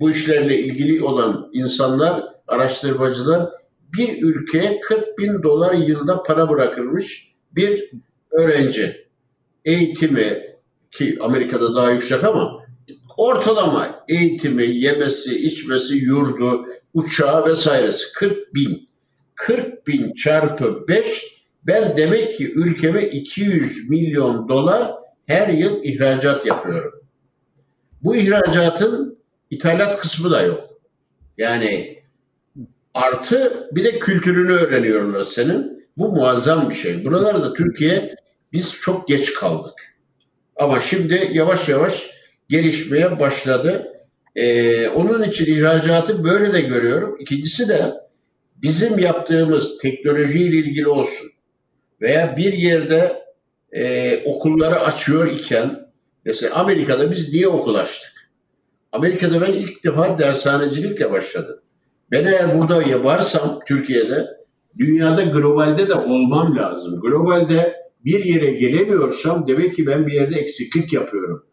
bu 0.00 0.10
işlerle 0.10 0.58
ilgili 0.58 1.04
olan 1.04 1.50
insanlar, 1.52 2.24
araştırmacılar 2.48 3.50
bir 3.98 4.22
ülkeye 4.22 4.80
40 4.80 5.18
bin 5.18 5.42
dolar 5.42 5.74
yılda 5.74 6.22
para 6.22 6.48
bırakırmış 6.48 7.32
bir 7.52 7.90
öğrenci. 8.30 9.08
Eğitimi 9.64 10.42
ki 10.90 11.18
Amerika'da 11.20 11.74
daha 11.74 11.90
yüksek 11.90 12.24
ama 12.24 12.64
ortalama 13.16 14.04
eğitimi, 14.08 14.64
yemesi, 14.64 15.46
içmesi, 15.46 15.94
yurdu, 15.94 16.66
uçağı 16.94 17.46
vesairesi 17.46 18.12
40 18.12 18.54
bin. 18.54 18.88
40 19.34 19.86
bin 19.86 20.12
çarpı 20.12 20.88
5 20.88 21.38
ben 21.66 21.96
demek 21.96 22.36
ki 22.36 22.52
ülkeme 22.54 23.02
200 23.02 23.90
milyon 23.90 24.48
dolar 24.48 24.92
her 25.26 25.48
yıl 25.48 25.82
ihracat 25.84 26.46
yapıyorum. 26.46 26.92
Bu 28.02 28.16
ihracatın 28.16 29.07
ithalat 29.50 29.98
kısmı 29.98 30.30
da 30.30 30.42
yok. 30.42 30.68
Yani 31.38 32.02
artı 32.94 33.68
bir 33.72 33.84
de 33.84 33.98
kültürünü 33.98 34.52
öğreniyorlar 34.52 35.24
senin. 35.24 35.88
Bu 35.96 36.12
muazzam 36.12 36.70
bir 36.70 36.74
şey. 36.74 37.04
Buralarda 37.04 37.52
Türkiye 37.52 38.14
biz 38.52 38.74
çok 38.80 39.08
geç 39.08 39.34
kaldık. 39.34 39.74
Ama 40.56 40.80
şimdi 40.80 41.30
yavaş 41.32 41.68
yavaş 41.68 42.10
gelişmeye 42.48 43.20
başladı. 43.20 43.92
Ee, 44.36 44.88
onun 44.88 45.22
için 45.22 45.54
ihracatı 45.54 46.24
böyle 46.24 46.52
de 46.52 46.60
görüyorum. 46.60 47.16
İkincisi 47.20 47.68
de 47.68 47.92
bizim 48.56 48.98
yaptığımız 48.98 49.78
teknolojiyle 49.78 50.56
ilgili 50.56 50.88
olsun 50.88 51.30
veya 52.00 52.36
bir 52.36 52.52
yerde 52.52 53.22
e, 53.72 54.22
okulları 54.24 54.80
açıyor 54.80 55.26
iken 55.26 55.88
mesela 56.24 56.54
Amerika'da 56.54 57.10
biz 57.10 57.32
niye 57.32 57.48
okul 57.48 57.74
açtık? 57.74 58.17
Amerika'da 58.92 59.40
ben 59.40 59.52
ilk 59.52 59.84
defa 59.84 60.18
dershanecilikle 60.18 61.10
başladım. 61.10 61.60
Ben 62.10 62.24
eğer 62.24 62.58
burada 62.58 63.04
varsam 63.04 63.58
Türkiye'de 63.68 64.26
dünyada 64.78 65.22
globalde 65.22 65.88
de 65.88 65.94
olmam 65.94 66.56
lazım. 66.56 67.00
Globalde 67.00 67.76
bir 68.04 68.24
yere 68.24 68.50
gelemiyorsam 68.50 69.48
demek 69.48 69.76
ki 69.76 69.86
ben 69.86 70.06
bir 70.06 70.12
yerde 70.12 70.40
eksiklik 70.40 70.92
yapıyorum. 70.92 71.44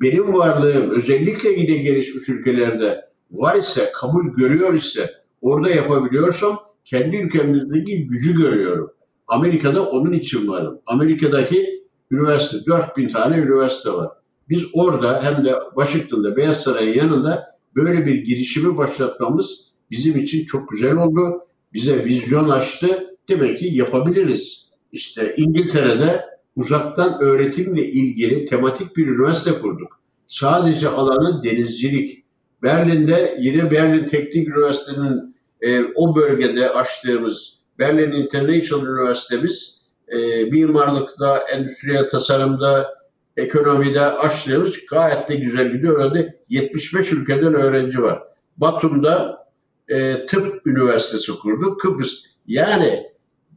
Benim 0.00 0.34
varlığım 0.34 0.90
özellikle 0.90 1.50
yine 1.50 1.76
gelişmiş 1.76 2.28
ülkelerde 2.28 3.04
var 3.30 3.56
ise, 3.56 3.92
kabul 3.94 4.24
görüyor 4.36 4.74
ise, 4.74 5.10
orada 5.40 5.70
yapabiliyorsam 5.70 6.58
kendi 6.84 7.16
ülkemizdeki 7.16 8.06
gücü 8.06 8.36
görüyorum. 8.36 8.90
Amerika'da 9.28 9.90
onun 9.90 10.12
için 10.12 10.48
varım. 10.48 10.80
Amerika'daki 10.86 11.84
üniversite, 12.10 12.66
4000 12.66 13.08
tane 13.08 13.36
üniversite 13.36 13.90
var. 13.90 14.08
Biz 14.48 14.64
orada 14.72 15.22
hem 15.22 15.44
de 15.44 15.54
Washington'da 15.74 16.36
Beyaz 16.36 16.62
Saray'ın 16.62 16.94
yanında 16.94 17.56
böyle 17.76 18.06
bir 18.06 18.14
girişimi 18.14 18.76
başlatmamız 18.76 19.68
bizim 19.90 20.18
için 20.18 20.44
çok 20.44 20.70
güzel 20.70 20.96
oldu. 20.96 21.46
Bize 21.72 22.04
vizyon 22.04 22.48
açtı. 22.48 23.06
Demek 23.28 23.58
ki 23.58 23.66
yapabiliriz. 23.72 24.72
İşte 24.92 25.34
İngiltere'de 25.36 26.24
uzaktan 26.56 27.20
öğretimle 27.20 27.86
ilgili 27.86 28.44
tematik 28.44 28.96
bir 28.96 29.06
üniversite 29.06 29.58
kurduk. 29.58 30.00
Sadece 30.26 30.88
alanı 30.88 31.42
denizcilik. 31.42 32.24
Berlin'de 32.62 33.38
yine 33.40 33.70
Berlin 33.70 34.06
Teknik 34.06 34.48
Üniversitesi'nin 34.48 35.36
e, 35.60 35.84
o 35.94 36.16
bölgede 36.16 36.70
açtığımız 36.70 37.58
Berlin 37.78 38.12
International 38.12 38.86
Üniversitemiz 38.86 39.84
e, 40.08 40.44
mimarlıkta, 40.44 41.38
endüstriyel 41.38 42.08
tasarımda, 42.08 42.94
ekonomide 43.36 44.00
açtığımız 44.00 44.86
gayet 44.90 45.28
de 45.28 45.34
güzel 45.34 45.72
gidiyor. 45.72 45.98
Orada 45.98 46.34
75 46.48 47.12
ülkeden 47.12 47.54
öğrenci 47.54 48.02
var. 48.02 48.22
Batum'da 48.56 49.46
e, 49.88 50.26
tıp 50.26 50.66
üniversitesi 50.66 51.32
kurduk. 51.32 51.80
Kıbrıs 51.80 52.24
yani 52.46 53.06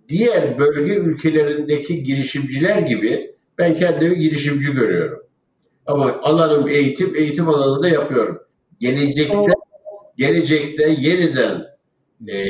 diğer 0.09 0.59
bölge 0.59 0.95
ülkelerindeki 0.95 2.03
girişimciler 2.03 2.77
gibi 2.77 3.35
ben 3.57 3.75
kendimi 3.75 4.19
girişimci 4.19 4.71
görüyorum. 4.71 5.23
Ama 5.85 6.19
alanım 6.21 6.67
eğitim, 6.67 7.15
eğitim 7.15 7.49
alanında 7.49 7.89
yapıyorum. 7.89 8.39
Gelecekte 8.79 9.37
gelecekte 10.17 10.95
yeniden 10.99 11.65
e, 12.27 12.45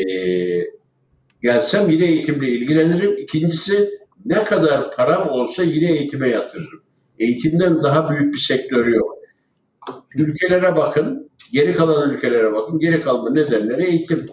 gelsem 1.44 1.90
yine 1.90 2.06
eğitimle 2.06 2.48
ilgilenirim. 2.48 3.18
İkincisi 3.18 3.90
ne 4.26 4.44
kadar 4.44 4.96
param 4.96 5.30
olsa 5.30 5.64
yine 5.64 5.92
eğitime 5.92 6.30
yatırırım. 6.30 6.87
Eğitimden 7.20 7.84
daha 7.84 8.10
büyük 8.10 8.34
bir 8.34 8.40
sektör 8.40 8.88
yok. 8.88 9.18
Ülkelere 10.16 10.76
bakın, 10.76 11.30
geri 11.52 11.74
kalan 11.74 12.10
ülkelere 12.10 12.54
bakın. 12.54 12.80
Geri 12.80 13.02
kalma 13.02 13.30
nedenleri 13.30 13.86
eğitim. 13.86 14.26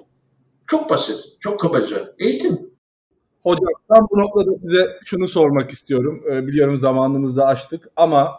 Çok 0.67 0.91
basit, 0.91 1.17
çok 1.41 1.61
kabaca. 1.61 2.15
Eğitim. 2.19 2.75
Hocam 3.43 3.73
ben 3.91 4.01
bu 4.11 4.19
noktada 4.19 4.59
size 4.59 4.87
şunu 5.05 5.29
sormak 5.29 5.71
istiyorum. 5.71 6.23
Ee, 6.31 6.47
biliyorum 6.47 6.77
zamanımızda 6.77 7.47
açtık 7.47 7.89
ama 7.97 8.31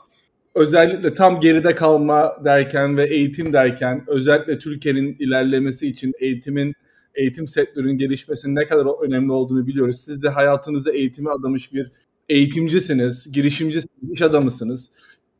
özellikle 0.55 1.13
tam 1.13 1.39
geride 1.39 1.75
kalma 1.75 2.35
derken 2.43 2.97
ve 2.97 3.05
eğitim 3.05 3.53
derken 3.53 4.03
özellikle 4.07 4.59
Türkiye'nin 4.59 5.15
ilerlemesi 5.19 5.87
için 5.87 6.13
eğitimin 6.19 6.73
eğitim 7.15 7.47
sektörünün 7.47 7.97
gelişmesinin 7.97 8.55
ne 8.55 8.65
kadar 8.65 9.03
önemli 9.05 9.31
olduğunu 9.31 9.67
biliyoruz. 9.67 10.01
Siz 10.05 10.23
de 10.23 10.29
hayatınızda 10.29 10.91
eğitimi 10.91 11.31
adamış 11.31 11.73
bir 11.73 11.91
eğitimcisiniz, 12.29 13.31
girişimcisiniz, 13.31 14.11
iş 14.11 14.21
adamısınız. 14.21 14.91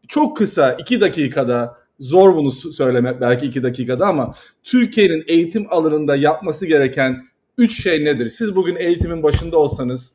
Çok 0.07 0.37
kısa 0.37 0.73
iki 0.73 1.01
dakikada 1.01 1.77
zor 1.99 2.35
bunu 2.35 2.51
söylemek 2.51 3.21
belki 3.21 3.45
iki 3.45 3.63
dakikada 3.63 4.07
ama 4.07 4.33
Türkiye'nin 4.63 5.23
eğitim 5.27 5.65
alanında 5.69 6.15
yapması 6.15 6.65
gereken 6.65 7.27
üç 7.57 7.83
şey 7.83 8.05
nedir? 8.05 8.29
Siz 8.29 8.55
bugün 8.55 8.75
eğitimin 8.75 9.23
başında 9.23 9.57
olsanız 9.57 10.13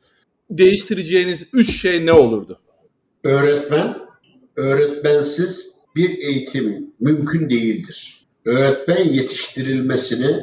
değiştireceğiniz 0.49 1.47
üç 1.53 1.81
şey 1.81 2.05
ne 2.05 2.13
olurdu? 2.13 2.59
Öğretmen, 3.23 3.97
öğretmensiz 4.57 5.79
bir 5.95 6.17
eğitim 6.17 6.93
mümkün 6.99 7.49
değildir. 7.49 8.25
Öğretmen 8.45 9.03
yetiştirilmesini 9.03 10.35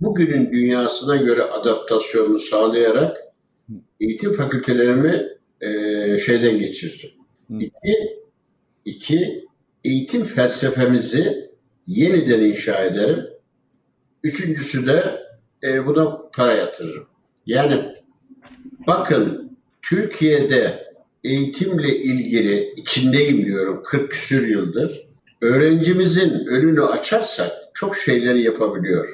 bugünün 0.00 0.52
dünyasına 0.52 1.16
göre 1.16 1.42
adaptasyonu 1.42 2.38
sağlayarak 2.38 3.16
eğitim 4.00 4.32
fakültelerimi 4.32 5.37
e, 5.60 6.18
şeyden 6.18 6.58
geçiririm. 6.58 7.10
İki, 7.60 8.18
iki, 8.84 9.44
eğitim 9.84 10.24
felsefemizi 10.24 11.50
yeniden 11.86 12.40
inşa 12.40 12.84
ederim. 12.84 13.24
Üçüncüsü 14.24 14.86
de 14.86 15.20
e, 15.62 15.86
buna 15.86 16.30
para 16.34 16.52
yatırırım. 16.52 17.06
Yani 17.46 17.94
bakın 18.86 19.52
Türkiye'de 19.82 20.88
eğitimle 21.24 21.96
ilgili 21.96 22.72
içindeyim 22.76 23.46
diyorum 23.46 23.82
40 23.84 24.10
küsür 24.10 24.48
yıldır. 24.48 25.08
Öğrencimizin 25.42 26.46
önünü 26.46 26.84
açarsak 26.84 27.52
çok 27.74 27.96
şeyleri 27.96 28.42
yapabiliyor. 28.42 29.08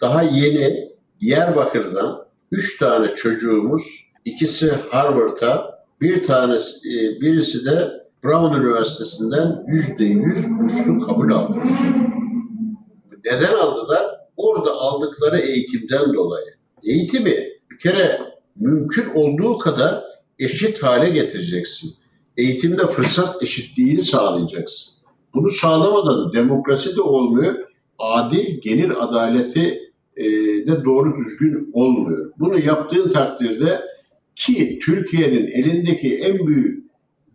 Daha 0.00 0.22
yeni 0.22 0.92
Diyarbakır'dan 1.20 2.26
3 2.52 2.78
tane 2.78 3.14
çocuğumuz, 3.14 3.82
ikisi 4.24 4.70
Harvard'a, 4.70 5.75
bir 6.00 6.24
tanesi 6.24 6.88
e, 6.88 7.20
birisi 7.20 7.64
de 7.64 8.06
Brown 8.24 8.54
Üniversitesi'nden 8.54 9.64
yüzde 9.68 10.04
yüz 10.04 10.58
burslu 10.58 11.06
kabul 11.06 11.30
aldı. 11.32 11.58
Neden 13.24 13.54
aldılar? 13.54 14.06
Orada 14.36 14.72
aldıkları 14.72 15.38
eğitimden 15.38 16.14
dolayı. 16.14 16.46
Eğitimi 16.82 17.34
bir 17.70 17.78
kere 17.78 18.20
mümkün 18.56 19.14
olduğu 19.14 19.58
kadar 19.58 20.04
eşit 20.38 20.82
hale 20.82 21.10
getireceksin. 21.10 21.90
Eğitimde 22.36 22.86
fırsat 22.86 23.42
eşitliğini 23.42 24.02
sağlayacaksın. 24.02 24.96
Bunu 25.34 25.50
sağlamadan 25.50 26.32
demokrasi 26.32 26.96
de 26.96 27.00
olmuyor, 27.00 27.54
adil 27.98 28.60
gelir 28.60 29.04
adaleti 29.04 29.92
e, 30.16 30.24
de 30.66 30.84
doğru 30.84 31.16
düzgün 31.16 31.70
olmuyor. 31.72 32.32
Bunu 32.38 32.58
yaptığın 32.58 33.10
takdirde 33.10 33.80
ki 34.36 34.78
Türkiye'nin 34.82 35.46
elindeki 35.46 36.16
en 36.16 36.46
büyük 36.46 36.84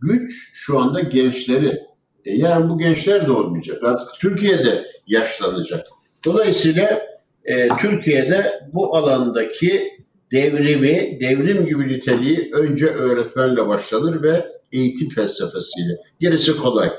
güç 0.00 0.50
şu 0.52 0.78
anda 0.78 1.00
gençleri. 1.00 1.80
E 2.24 2.34
yarın 2.34 2.70
bu 2.70 2.78
gençler 2.78 3.26
de 3.26 3.32
olmayacak. 3.32 3.84
Artık 3.84 4.08
Türkiye'de 4.20 4.84
yaşlanacak. 5.06 5.86
Dolayısıyla 6.24 7.02
e, 7.44 7.68
Türkiye'de 7.68 8.60
bu 8.72 8.96
alandaki 8.96 9.98
devrimi, 10.32 11.20
devrim 11.20 11.66
gibi 11.66 11.88
niteliği 11.88 12.50
önce 12.52 12.86
öğretmenle 12.86 13.68
başlanır 13.68 14.22
ve 14.22 14.46
eğitim 14.72 15.08
felsefesiyle. 15.08 15.96
Gerisi 16.20 16.56
kolay. 16.56 16.90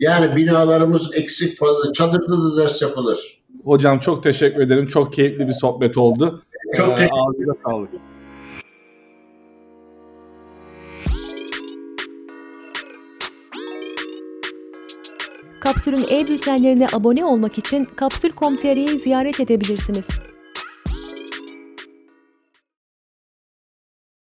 Yani 0.00 0.36
binalarımız 0.36 1.10
eksik 1.14 1.58
fazla, 1.58 1.92
çadırda 1.92 2.32
da 2.42 2.62
ders 2.62 2.82
yapılır. 2.82 3.40
Hocam 3.64 3.98
çok 3.98 4.22
teşekkür 4.22 4.60
ederim. 4.60 4.86
Çok 4.86 5.12
keyifli 5.12 5.48
bir 5.48 5.52
sohbet 5.52 5.98
oldu. 5.98 6.42
Çok 6.76 6.88
Ee, 6.88 6.94
teşekkür 6.94 7.16
Ağzınıza 7.16 7.54
sağlık. 7.54 7.90
Kapsül'ün 15.70 16.04
e-bültenlerine 16.10 16.86
abone 16.92 17.24
olmak 17.24 17.58
için 17.58 17.84
kapsül.com.tr'yi 17.96 18.88
ziyaret 18.88 19.40
edebilirsiniz. 19.40 20.08